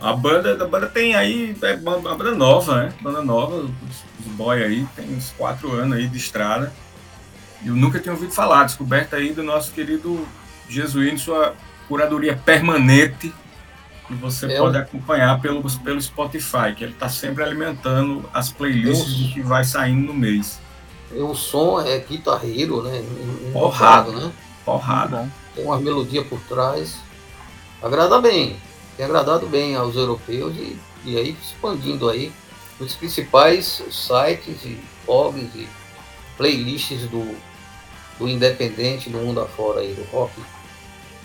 [0.00, 2.92] A banda, a banda tem aí, é banda nova, né?
[3.00, 3.70] Banda nova,
[4.26, 6.72] os, boy aí, tem uns quatro anos aí de estrada.
[7.62, 10.26] E eu nunca tinha ouvido falar, descoberta aí do nosso querido
[10.68, 11.54] Jesuíno, sua
[11.88, 13.32] curadoria permanente,
[14.06, 19.12] que você É pode acompanhar pelo, pelo Spotify, que ele está sempre alimentando as playlists
[19.20, 20.60] Eu- do que vai saindo no mês.
[21.12, 23.04] O som é guitarreiro, né?
[23.52, 24.08] Porrada.
[24.08, 24.32] Invocado, né?
[24.64, 25.16] Porrada.
[25.18, 25.28] bom.
[25.54, 26.96] Tem umas melodias por trás.
[27.82, 28.56] Agrada bem.
[28.96, 32.32] Tem agradado bem aos europeus e, e aí expandindo aí
[32.78, 35.68] os principais sites e blogs e
[36.36, 37.36] playlists do,
[38.18, 40.32] do independente do mundo afora aí, do rock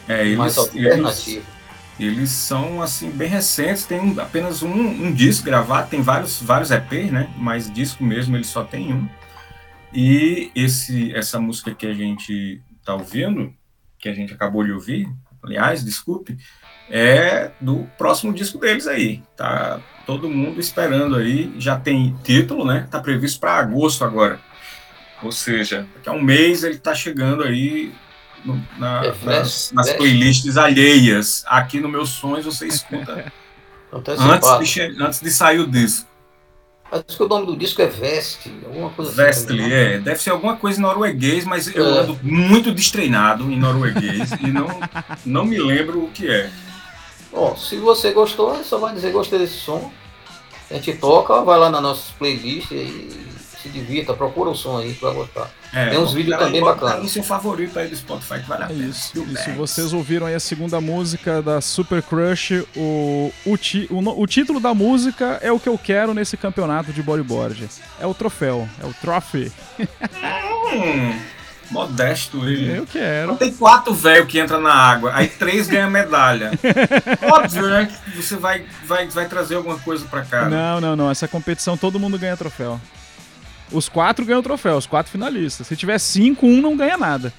[0.08, 1.46] É, eles, mais eles, alternativo.
[2.00, 7.12] Eles são assim bem recentes, tem apenas um, um disco gravado, tem vários vários EPs,
[7.12, 7.34] né?
[7.38, 9.10] Mas disco mesmo ele só tem um.
[9.92, 13.52] E esse essa música que a gente tá ouvindo,
[13.98, 15.10] que a gente acabou de ouvir,
[15.44, 16.38] aliás, desculpe,
[16.90, 19.24] é do próximo disco deles aí.
[19.36, 22.88] Tá todo mundo esperando aí, já tem título, né?
[22.90, 24.40] Tá previsto para agosto agora.
[25.22, 27.92] Ou seja, daqui a um mês ele tá chegando aí
[28.46, 31.44] no- na- É, nas, nas playlists alheias.
[31.48, 33.32] Aqui no Meus Sonhos você escuta
[33.92, 34.64] antes, Antecipado.
[34.64, 36.08] de, che- antes de sair o disco.
[36.90, 39.22] Acho que o nome do disco é Vest, alguma coisa assim.
[39.22, 39.94] Vestly, também, né?
[39.96, 40.00] é.
[40.00, 42.00] Deve ser alguma coisa em norueguês, mas eu É.
[42.00, 44.68] ando muito destreinado em norueguês e não,
[45.26, 46.50] não me lembro o que é.
[47.38, 49.92] Bom, se você gostou, só vai dizer gostei desse som.
[50.72, 53.28] A gente toca, vai lá nas nossas playlists e
[53.62, 55.50] se divirta, procura o som aí vai gostar.
[55.74, 57.04] É, Tem uns vídeos também bacanas.
[57.04, 58.86] no seu favorito aí do Spotify que vale a É pena.
[58.88, 59.26] isso.
[59.32, 64.00] E se vocês ouviram aí a segunda música da Super Crush, o, o, ti- o
[64.22, 67.70] o título da música é o que eu quero nesse campeonato de bodyboard.
[68.00, 69.52] É o troféu, é o trophy.
[71.70, 72.78] Modesto ele.
[72.78, 73.36] Eu quero.
[73.36, 76.52] Tem quatro velhos que entram na água, aí três ganham medalha.
[77.32, 77.90] Óbvio, né?
[78.06, 80.48] Que você vai, vai, vai trazer alguma coisa pra cá.
[80.48, 81.12] Não, não, não.
[81.12, 82.80] Essa competição todo mundo ganha troféu.
[83.72, 85.68] Os quatro ganham troféu, os quatro finalistas.
[85.68, 87.34] Se tiver cinco, um não ganha nada.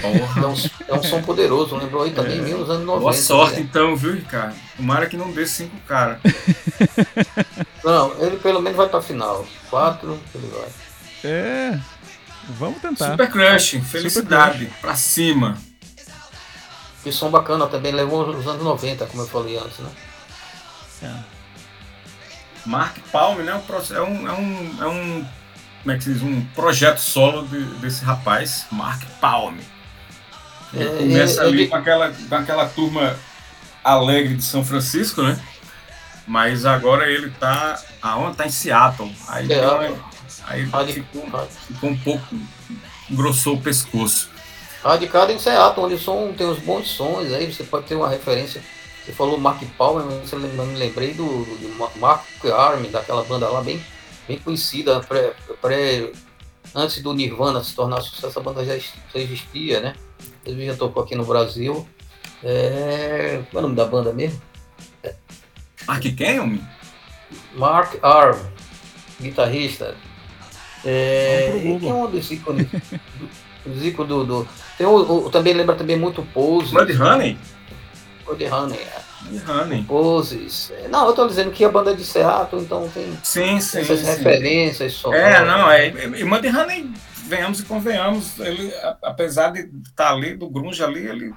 [0.00, 0.42] Porra.
[0.42, 0.54] É um,
[0.88, 3.00] é um som poderoso, lembrou aí também, meio nos anos 90.
[3.00, 3.62] Boa sorte né?
[3.62, 4.54] então, viu, Ricardo?
[4.76, 6.20] Tomara que não dê cinco cara.
[7.84, 9.46] Não, ele pelo menos vai pra final.
[9.68, 10.68] Quatro, ele vai.
[11.22, 11.78] É.
[12.50, 13.10] Vamos tentar.
[13.12, 15.56] Super Crush, felicidade, pra cima.
[17.04, 19.90] E som bacana também, levou os anos 90, como eu falei antes, né?
[22.66, 23.60] Mark Palme, né?
[23.66, 25.26] proce- É um, é um, é um,
[25.82, 26.22] como é que se diz?
[26.22, 29.60] Um projeto solo de- desse rapaz, Mark Palme.
[30.72, 33.16] Ele É, começa é, é ali com, aquela, com aquela turma
[33.82, 35.38] alegre de São Francisco, né?
[36.26, 37.78] Mas agora ele tá.
[38.00, 38.36] Aonde?
[38.38, 39.14] Tá em Seattle.
[39.28, 40.13] Aí, É, uma-
[40.46, 42.36] aí Radi- ficou, ficou um pouco.
[43.10, 44.30] engrossou o pescoço.
[44.82, 48.08] Radicado em Seattle, onde o som tem uns bons sons, aí você pode ter uma
[48.08, 48.62] referência.
[49.04, 53.22] Você falou Mark Palmer, mas lembra- me lembrei do, do, do Ma- Mark Army, daquela
[53.24, 53.82] banda lá bem,
[54.28, 56.10] bem conhecida, pré, pré-
[56.74, 59.94] antes do Nirvana se tornar sucesso, a banda já, ex- já existia, né?
[60.44, 61.86] Ele já tocou aqui no Brasil.
[62.42, 63.42] É...
[63.50, 64.40] Qual é o nome da banda mesmo?
[65.86, 66.58] Mark Canyon?
[67.54, 68.38] Mark Arm,
[69.20, 69.96] guitarrista.
[70.84, 72.66] É, e tem um dos ícones.
[72.68, 74.24] do- Os ícones do.
[74.24, 74.94] do- tem o,
[75.26, 76.70] o- também lembra também muito Pose.
[76.72, 77.38] Blood Honey?
[78.26, 78.78] Blood Honey.
[78.78, 79.04] é.
[79.50, 79.82] Honey.
[79.84, 80.70] Poses.
[80.82, 83.78] É, Não, eu tô dizendo que a banda é de Seattle, então tem Sim, sim.
[83.80, 84.04] essas sim.
[84.06, 85.14] referências só.
[85.14, 85.88] É, não, é.
[85.88, 86.90] E Muddy Honey,
[87.26, 88.70] venhamos e convenhamos, ele,
[89.02, 91.32] apesar de estar ali do grunge ali, ele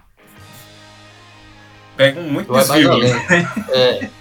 [1.95, 2.91] pega muito Vai mais desvio.
[2.91, 3.13] além.
[3.13, 3.51] né?
[3.69, 4.09] É.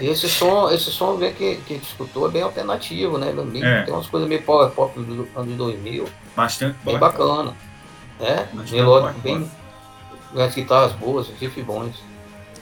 [0.00, 3.32] E esse som, esse som bem que, que a gente escutou é bem alternativo, né?
[3.32, 3.82] Bem- É.
[3.82, 6.06] Tem umas coisas meio power pop dos anos 2000.
[6.36, 7.54] Bastante Bem bacana.
[8.20, 9.50] É, Bastante melódico, bem.
[10.36, 12.02] As guitarras boas, riffs bons.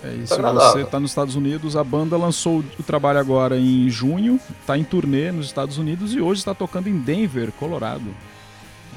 [0.05, 0.73] É isso, se agradável.
[0.73, 4.85] você tá nos Estados Unidos, a banda lançou o trabalho agora em junho, tá em
[4.85, 8.15] turnê nos Estados Unidos e hoje está tocando em Denver, Colorado.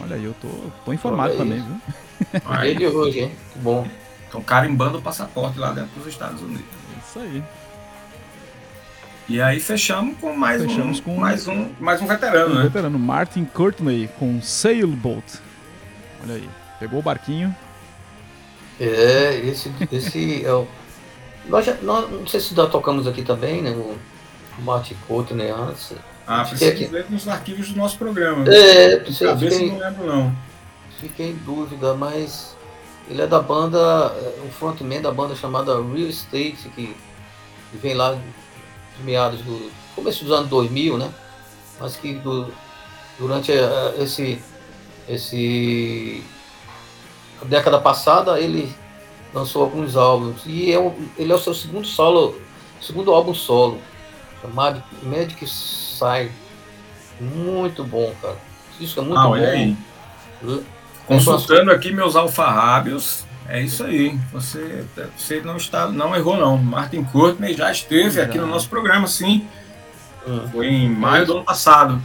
[0.01, 0.47] Olha aí, eu tô,
[0.85, 2.41] tô informado Olha também, viu?
[2.45, 3.31] Aí, Ele hoje, hein?
[3.53, 3.87] Que bom.
[4.25, 6.65] Estão carimbando o passaporte lá dentro dos Estados Unidos.
[6.95, 7.43] É isso aí.
[9.29, 12.63] E aí fechamos com mais Fechamos um, com- mais um, mais um veterano, O né?
[12.63, 15.39] veterano Martin Courtney com Sailboat.
[16.23, 16.49] Olha aí,
[16.79, 17.55] pegou o barquinho.
[18.79, 20.67] É, esse, esse é o.
[21.47, 23.71] Nós, já, nós não sei se já tocamos aqui também, né?
[23.71, 23.95] O
[24.63, 25.51] Martin Couto, né?
[25.51, 25.93] Antes.
[26.25, 26.85] Ah, é precisa aqui.
[26.85, 28.45] ver nos arquivos do nosso programa.
[28.51, 30.35] É, De precisa, cabeça fiquei, não lembro não.
[30.99, 32.55] fiquei em dúvida, mas
[33.09, 36.95] ele é da banda, é, um frontman da banda chamada Real Estate, que,
[37.73, 38.15] vem lá
[39.03, 39.71] meados do.
[39.95, 41.09] começo dos anos 2000, né?
[41.79, 42.51] Mas que do-
[43.17, 44.41] durante eh, esse.
[45.07, 46.23] esse.
[47.41, 48.73] a década passada ele
[49.33, 50.41] lançou alguns álbuns.
[50.45, 52.39] E é o, ele é o seu segundo solo,
[52.81, 53.79] segundo álbum solo,
[54.41, 56.31] chamado Magic Side.
[57.19, 58.37] Muito bom, cara.
[58.79, 60.65] Isso é muito ah, bom.
[61.05, 64.17] Consultando aqui meus alfarrábios, é isso aí.
[64.31, 64.85] Você,
[65.17, 66.57] você não está, não errou não.
[66.57, 68.23] Martin Courtney já esteve Já.
[68.23, 69.47] aqui no nosso programa, sim.
[70.27, 70.47] Hum.
[70.51, 72.01] Foi em maio do ano passado.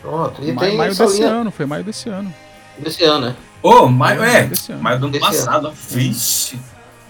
[0.00, 0.42] Pronto.
[0.42, 2.32] E Ma- tem maio essa desse linha ano, foi maio desse ano.
[2.78, 3.36] desse ano, né?
[3.62, 4.42] Ô, maio é.
[4.42, 4.82] Ano.
[4.82, 5.72] Maio do ano Desse passado.
[5.90, 6.58] Vixe.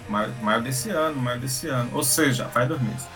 [0.07, 1.89] Maio, maio desse ano, maio desse ano.
[1.93, 3.07] Ou seja, faz dois meses.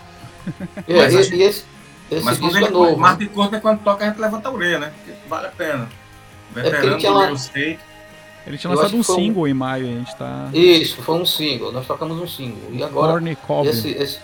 [0.86, 1.64] É, Mas e, acho- e esse,
[2.10, 2.96] esse Mas quando disco ele, é novo.
[2.98, 4.92] Martin Courtney, quando toca, a gente levanta a orelha, né?
[4.96, 5.88] Porque vale a pena.
[6.52, 7.30] porque Veterano tinha do real.
[8.46, 10.50] Ele tinha lançado um foi um- single em maio, a gente tá.
[10.52, 11.72] Isso, foi um single.
[11.72, 12.70] Nós tocamos um single.
[12.72, 13.68] E agora, Corny Cobb.
[13.68, 14.18] esse, esse,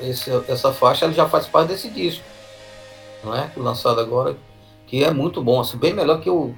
[0.00, 2.22] esse- essa faixa ele já faz parte desse disco.
[3.24, 3.50] Não é?
[3.56, 4.36] Lançado agora.
[4.86, 5.60] Que é muito bom.
[5.60, 6.54] Assim, bem melhor que o.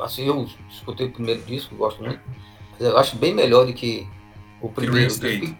[0.00, 2.20] Assim, eu escutei o primeiro disco, gosto muito.
[2.72, 4.06] Mas eu acho bem melhor do que
[4.60, 5.56] o primeiro disco.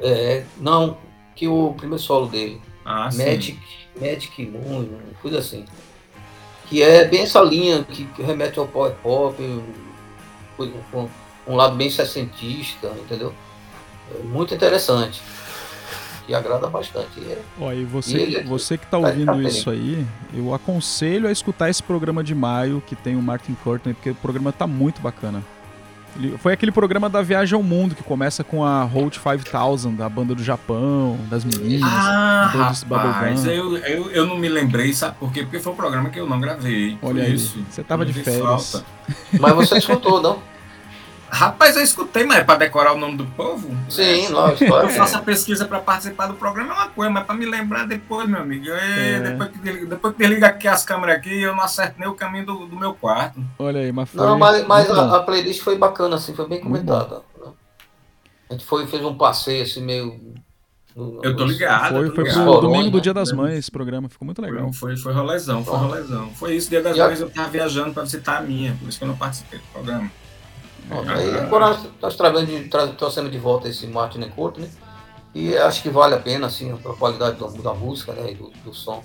[0.00, 0.98] É, não,
[1.34, 2.60] que o primeiro solo dele.
[2.84, 3.24] Ah, sim.
[3.24, 3.58] Magic,
[4.00, 4.88] Magic Moon,
[5.22, 5.64] coisa assim.
[6.66, 9.36] Que é bem essa linha que, que remete ao power pop,
[10.58, 11.08] um, com
[11.46, 13.32] um lado bem sessentista, entendeu?
[14.14, 15.20] É muito interessante.
[16.26, 17.18] Que agrada bastante.
[17.20, 21.26] É, Ó, e você, E ele- você que tá Vai ouvindo isso aí, eu aconselho
[21.26, 24.66] a escutar esse programa de maio que tem o Martin Courtney, porque o programa tá
[24.66, 25.42] muito bacana.
[26.16, 30.08] Ele- foi aquele programa da Viagem ao Mundo que começa com a Holt 5000, da
[30.08, 31.88] banda do Japão, das meninas.
[31.92, 35.42] Ah, Todos rapaz, eu, eu, eu não me lembrei, sabe por quê?
[35.42, 36.98] Porque foi um programa que eu não gravei.
[37.02, 37.58] Olha aí, isso.
[37.70, 38.72] você tava de férias.
[38.72, 38.86] falta.
[39.40, 40.51] Mas você escutou, não?
[41.34, 43.74] Rapaz, eu escutei, mas é pra decorar o nome do povo?
[43.88, 44.64] Sim, É, lógico.
[44.64, 47.86] Eu faço a pesquisa pra participar do programa é uma coisa, mas pra me lembrar
[47.86, 48.66] depois, meu amigo.
[48.68, 49.20] é, É.
[49.20, 52.12] Depois, que desliga, depois que desliga aqui as câmeras aqui, eu não acerto nem o
[52.14, 53.40] caminho do, do meu quarto.
[53.58, 56.60] Olha aí, mas foi Não, mas, mas a, a playlist foi bacana, assim, foi bem
[56.60, 57.22] comentada.
[58.50, 60.20] A gente foi, fez um passeio assim meio.
[61.22, 61.94] Eu tô ligado.
[61.94, 62.44] Foi, tô foi ligado.
[62.44, 63.00] pro domingo do?
[63.00, 64.70] Dia das Mães esse programa, ficou muito legal.
[64.74, 66.28] Foi, foi rolezão, foi rolezão.
[66.34, 68.86] Foi isso, dia das E a- mães eu tava viajando pra visitar a minha, por
[68.90, 70.10] isso que eu não participei do programa.
[70.88, 74.68] Pronto, aí agora nós, nós trazendo de, tra- trouxemos de volta esse Martin Courtney
[75.34, 78.50] e acho que vale a pena, assim, a qualidade do- da música né, e do,
[78.64, 79.02] do som.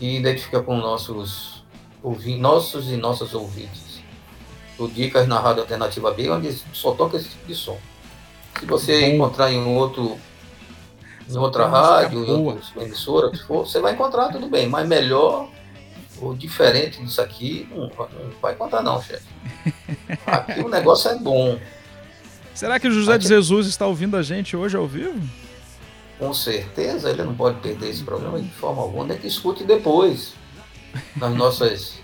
[0.00, 1.64] E identifica com nossos,
[2.02, 4.00] ouvi, nossos e nossas ouvintes.
[4.78, 7.78] Do Dicas na Rádio Alternativa B, onde só toca esse tipo de som.
[8.60, 10.16] Se você encontrar em outro.
[11.28, 15.48] Em outra rádio, em outra emissora, for, você vai encontrar tudo bem, mas melhor
[16.20, 19.26] ou diferente disso aqui, não, não vai encontrar não, chefe.
[20.26, 21.58] Aqui o negócio é bom.
[22.54, 25.20] Será que o José de Jesus está ouvindo a gente hoje ao vivo?
[26.18, 30.32] Com certeza ele não pode perder esse programa de forma alguma, nem que escute depois
[31.16, 32.00] nas nossas,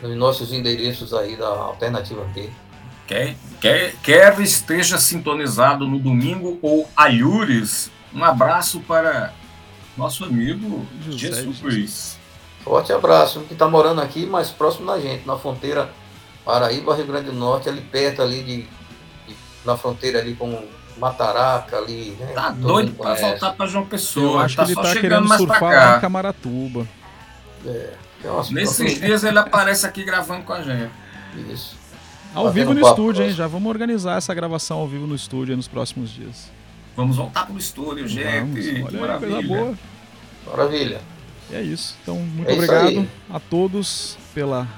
[0.00, 2.48] nos nossos endereços aí da Alternativa B.
[3.06, 9.34] Quer, quer, quer esteja sintonizado no domingo ou alhures, um abraço para
[9.96, 12.19] nosso amigo José Jesus.
[12.64, 15.90] Forte abraço, que está morando aqui mais próximo da gente, na fronteira
[16.44, 18.56] Paraíba, Rio Grande do Norte, ali perto ali de,
[19.26, 20.62] de- na fronteira ali com
[20.98, 22.32] Mataraca ali, né?
[22.34, 24.44] Tá Todo doido para voltar para João Eu Pessoa.
[24.44, 26.00] acho tá que ele só tá chegando mais pra surfar lá em cá.
[26.00, 26.86] Camaratuba.
[27.64, 27.94] É
[28.50, 30.90] Nesses dias ele aparece aqui gravando com a gente.
[31.50, 31.74] Isso.
[32.34, 33.32] Ao Batendo vivo no papo, estúdio, hein?
[33.32, 36.50] Já vamos organizar essa gravação ao vivo no estúdio aí nos próximos dias.
[36.96, 38.40] Vamos voltar pro estúdio, gente.
[38.40, 39.48] Vamos, que olha aí, coisa maravilha.
[39.48, 39.74] boa.
[40.46, 41.00] Maravilha.
[41.50, 41.96] E é isso.
[42.02, 44.68] Então, muito É obrigado a todos pela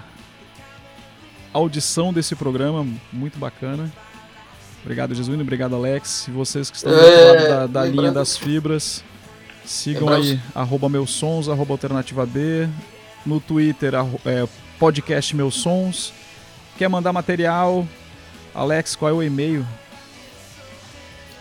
[1.52, 3.90] audição desse programa, muito bacana.
[4.82, 5.42] Obrigado, Jesuíno.
[5.42, 6.26] Obrigado, Alex.
[6.28, 9.04] E vocês que estão do outro lado da, da linha das fibras,
[9.64, 12.68] sigam Lembrando- aí, arroba meus sons, arroba alternativa B.
[13.24, 14.48] No Twitter, arro- é,
[14.78, 16.12] podcast meus sons.
[16.76, 17.86] Quer mandar material?
[18.52, 19.64] Alex, qual é o e-mail?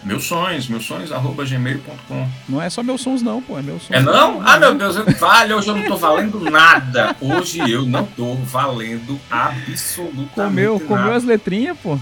[0.04, 2.28] Meus sonhos, meus sonhos, arroba gmail.com.
[2.50, 3.58] Não é só meus sons, não, pô.
[3.58, 3.92] É meus sons.
[3.92, 4.42] É não?
[4.46, 7.16] Ah, meu Deus, eu falho, hoje eu não tô valendo nada.
[7.22, 10.86] Hoje eu não tô valendo absolutamente Comeu, nada.
[10.86, 12.00] comeu as letrinhas, pô.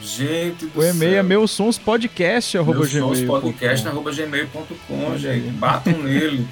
[0.00, 3.40] Gente do O e-mail é meus sons podcast, arroba Meus sons gmail.
[3.40, 5.48] podcast, arroba gmail.com, gente.
[5.50, 6.46] Batam nele.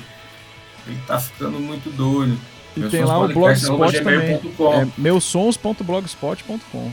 [0.86, 2.36] Ele tá ficando muito doido.
[2.76, 4.34] E Meus tem sons lá o blogspot também.
[4.34, 6.92] É meusons.blogspot.com.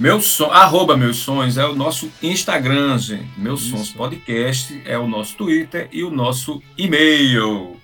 [0.00, 3.38] Meu som, arroba meus sonhos é o nosso Instagram, gente.
[3.38, 3.76] Meus Isso.
[3.76, 7.76] sons podcast é o nosso Twitter e o nosso e-mail.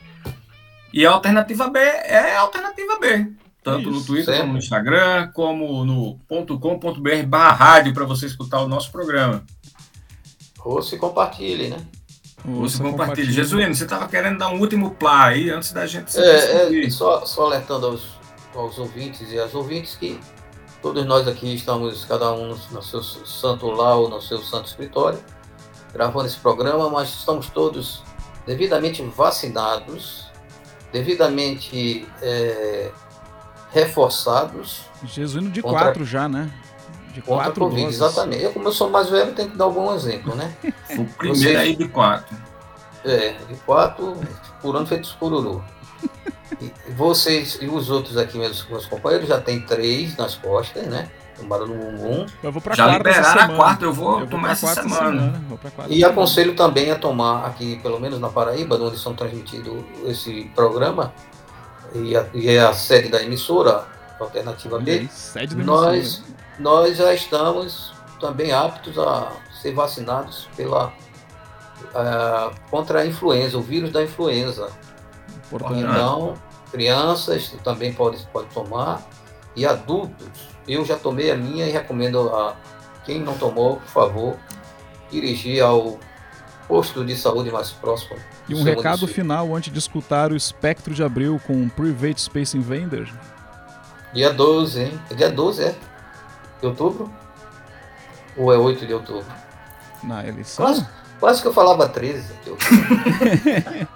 [0.94, 3.32] E a alternativa B é a alternativa B.
[3.62, 4.40] Tanto no Isso, Twitter certo.
[4.40, 6.18] como no Instagram, como no
[6.58, 9.44] .com.br barra rádio para você escutar o nosso programa.
[10.64, 11.76] Ou se compartilhe, né?
[12.46, 13.30] Você compartilha.
[13.30, 16.90] Jesuíno, você estava querendo dar um último plá aí antes da gente se É, é,
[16.90, 18.08] só, só alertando aos,
[18.54, 20.18] aos ouvintes e às ouvintes que
[20.86, 25.18] todos nós aqui estamos, cada um no, seu santo lar ou no seu santo escritório,
[25.92, 28.04] gravando esse programa, mas estamos todos
[28.46, 30.26] devidamente vacinados,
[30.92, 32.92] devidamente é,
[33.72, 36.48] reforçados Jesuíno de Contra- 4 já, né?
[37.12, 37.82] De contra 4 Covid.
[37.86, 38.00] doses.
[38.00, 38.44] Exatamente.
[38.44, 40.54] Eu, como eu sou mais velho, tenho que dar algum exemplo, né?
[40.90, 42.36] O primeiro Vocês- aí de quatro.
[43.04, 44.16] É, de quatro,
[44.62, 45.64] por ano feito cururu.
[46.60, 51.08] E vocês e os outros aqui, meus, meus companheiros, já tem três nas costas, né?
[51.36, 52.26] Tomaram no bumbum.
[52.42, 53.54] Eu vou pra Já liberaram a semana.
[53.56, 55.42] quarta, eu vou Eu vou tomar essa semana.
[55.60, 56.12] Quarta E semana.
[56.12, 61.12] aconselho também a tomar aqui, pelo menos na Paraíba, onde são transmitidos esse programa,
[61.94, 63.84] e, a- e é a sede da emissora,
[64.18, 66.22] Alternativa B, aí, nós,
[66.58, 69.30] nós já estamos também aptos a
[69.60, 70.90] ser vacinados pela
[71.94, 74.68] ah, contra a influenza, o vírus da influenza.
[75.50, 76.34] Portanto, Então,
[76.70, 79.02] crianças também podem pode tomar
[79.54, 80.48] e adultos.
[80.66, 82.56] Eu já tomei a minha e recomendo a
[83.04, 84.36] quem não tomou, por favor,
[85.10, 85.98] dirigir ao
[86.66, 88.16] posto de saúde mais próximo.
[88.48, 89.14] E um recado município.
[89.14, 93.08] final antes de escutar o Espectro de Abril com Private Space Invader.
[94.12, 95.00] Dia 12, hein?
[95.10, 95.74] É dia 12, é?
[96.60, 97.10] De outubro?
[98.36, 99.26] Ou é 8 de outubro?
[100.02, 100.64] Na eleição.
[100.64, 100.86] Quase,
[101.20, 103.88] quase que eu falava 13 de outubro.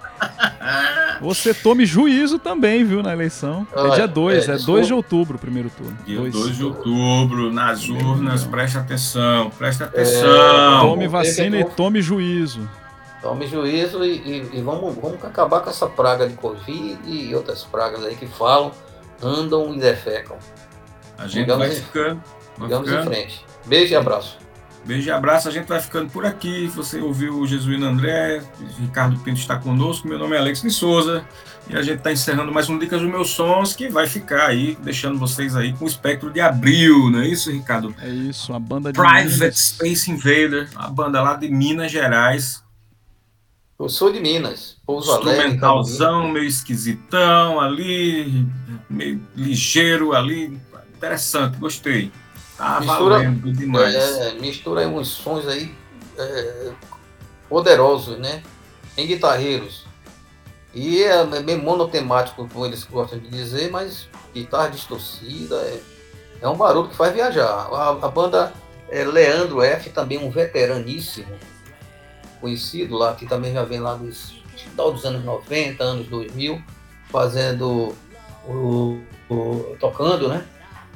[1.21, 3.65] Você tome juízo também, viu, na eleição.
[3.73, 4.81] É Olha, dia 2, é, é 2 desculpa.
[4.83, 5.97] de outubro o primeiro turno.
[6.05, 6.33] Dia Dois.
[6.33, 10.81] 2 de outubro, nas urnas, presta atenção, presta É, atenção.
[10.81, 12.67] Tome Não, vacina e tome juízo.
[13.21, 17.63] Tome juízo e, e- e vamos, vamos acabar com essa praga de Covid e outras
[17.63, 18.71] pragas aí que falam,
[19.21, 20.37] andam e defecam.
[21.19, 22.23] A gente Digamos vai em- ficando.
[22.57, 23.45] Vai Digamos em frente.
[23.67, 24.39] Beijo e abraço.
[24.85, 26.67] Beijo e abraço, a gente vai ficando por aqui.
[26.67, 28.41] Você ouviu o Jesuíno André,
[28.79, 31.23] Ricardo Pinto está conosco, meu nome é Alex de Souza
[31.69, 34.75] e a gente está encerrando mais um Dicas dos Meus Sons que vai ficar aí,
[34.83, 37.93] deixando vocês aí com o espectro de abril, não é isso, Ricardo?
[38.01, 39.57] É isso, a banda de Private Minas.
[39.59, 42.63] Space Invader, a banda lá de Minas Gerais,
[43.79, 45.25] Eu sou de Minas, Pouso Alegre.
[45.25, 45.45] Campinas.
[45.53, 48.47] instrumentalzão, meio esquisitão ali,
[48.89, 50.59] meio ligeiro ali,
[50.95, 52.11] interessante, gostei.
[52.61, 53.95] Tá Mistura- valendo demais.
[53.95, 55.73] É, mistura aí uns sons aí
[56.17, 56.71] é,
[57.49, 58.43] poderosos, né?
[58.97, 59.85] Em guitarreiros.
[60.73, 65.81] E é bem monotemático, como eles gostam de dizer, mas guitarra distorcida é,
[66.41, 67.49] é um barulho que faz viajar.
[67.49, 68.53] A, a banda
[68.89, 71.33] é Leandro F, também um veteraníssimo,
[72.39, 76.61] conhecido lá, que também já vem lá dos, final dos anos 90, anos 2000,
[77.11, 77.93] fazendo
[78.47, 78.99] o,
[79.29, 80.45] o- tocando, né?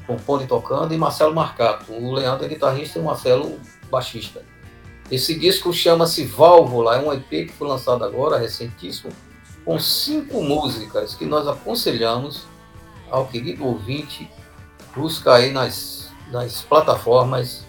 [0.06, 1.92] Compondo e tocando, e Marcelo Marcato.
[1.92, 3.60] O Leandro é guitarrista e o Marcelo
[3.90, 4.44] baixista.
[5.10, 9.12] Esse disco chama-se Válvula, é um EP que foi lançado agora, recentíssimo,
[9.64, 12.46] com cinco músicas que nós aconselhamos
[13.10, 14.30] ao querido ouvinte
[14.96, 17.64] buscar aí nas, nas plataformas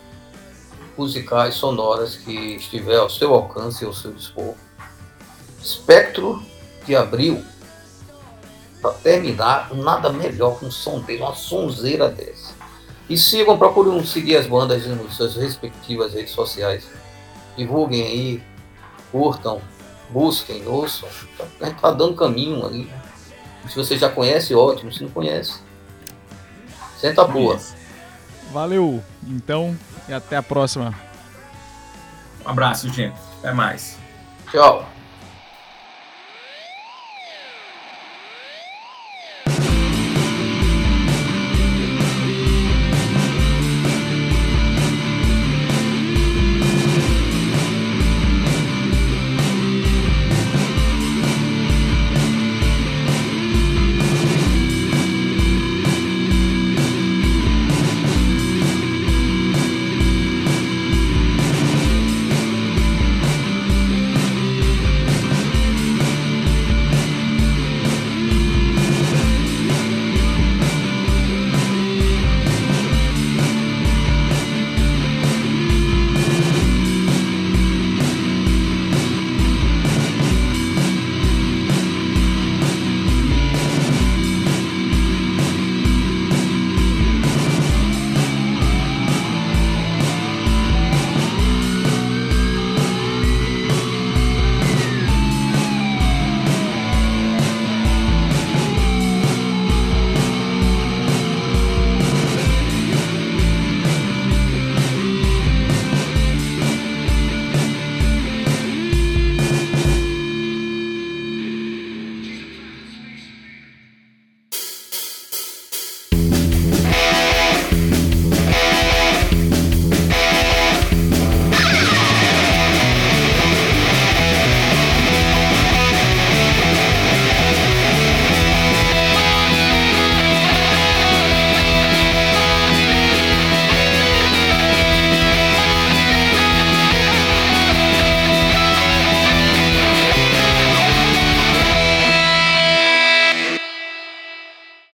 [0.96, 4.54] musicais sonoras que estiver ao seu alcance e ao seu dispor.
[5.60, 6.42] Espectro
[6.86, 7.44] de Abril,
[8.86, 12.54] para terminar, nada melhor que um som dele, uma sonzeira dessa.
[13.08, 16.88] E sigam, procurem seguir as bandas nas suas respectivas redes sociais.
[17.56, 18.42] Divulguem aí,
[19.10, 19.60] curtam,
[20.10, 21.08] busquem, ouçam.
[21.60, 22.90] A gente tá dando caminho ali.
[23.68, 24.92] Se você já conhece, ótimo.
[24.92, 25.60] Se não conhece,
[26.98, 27.58] senta boa.
[28.52, 29.76] Valeu, então,
[30.08, 30.94] e até a próxima.
[32.44, 33.16] Um abraço, gente.
[33.40, 33.98] Até mais.
[34.50, 34.95] Tchau.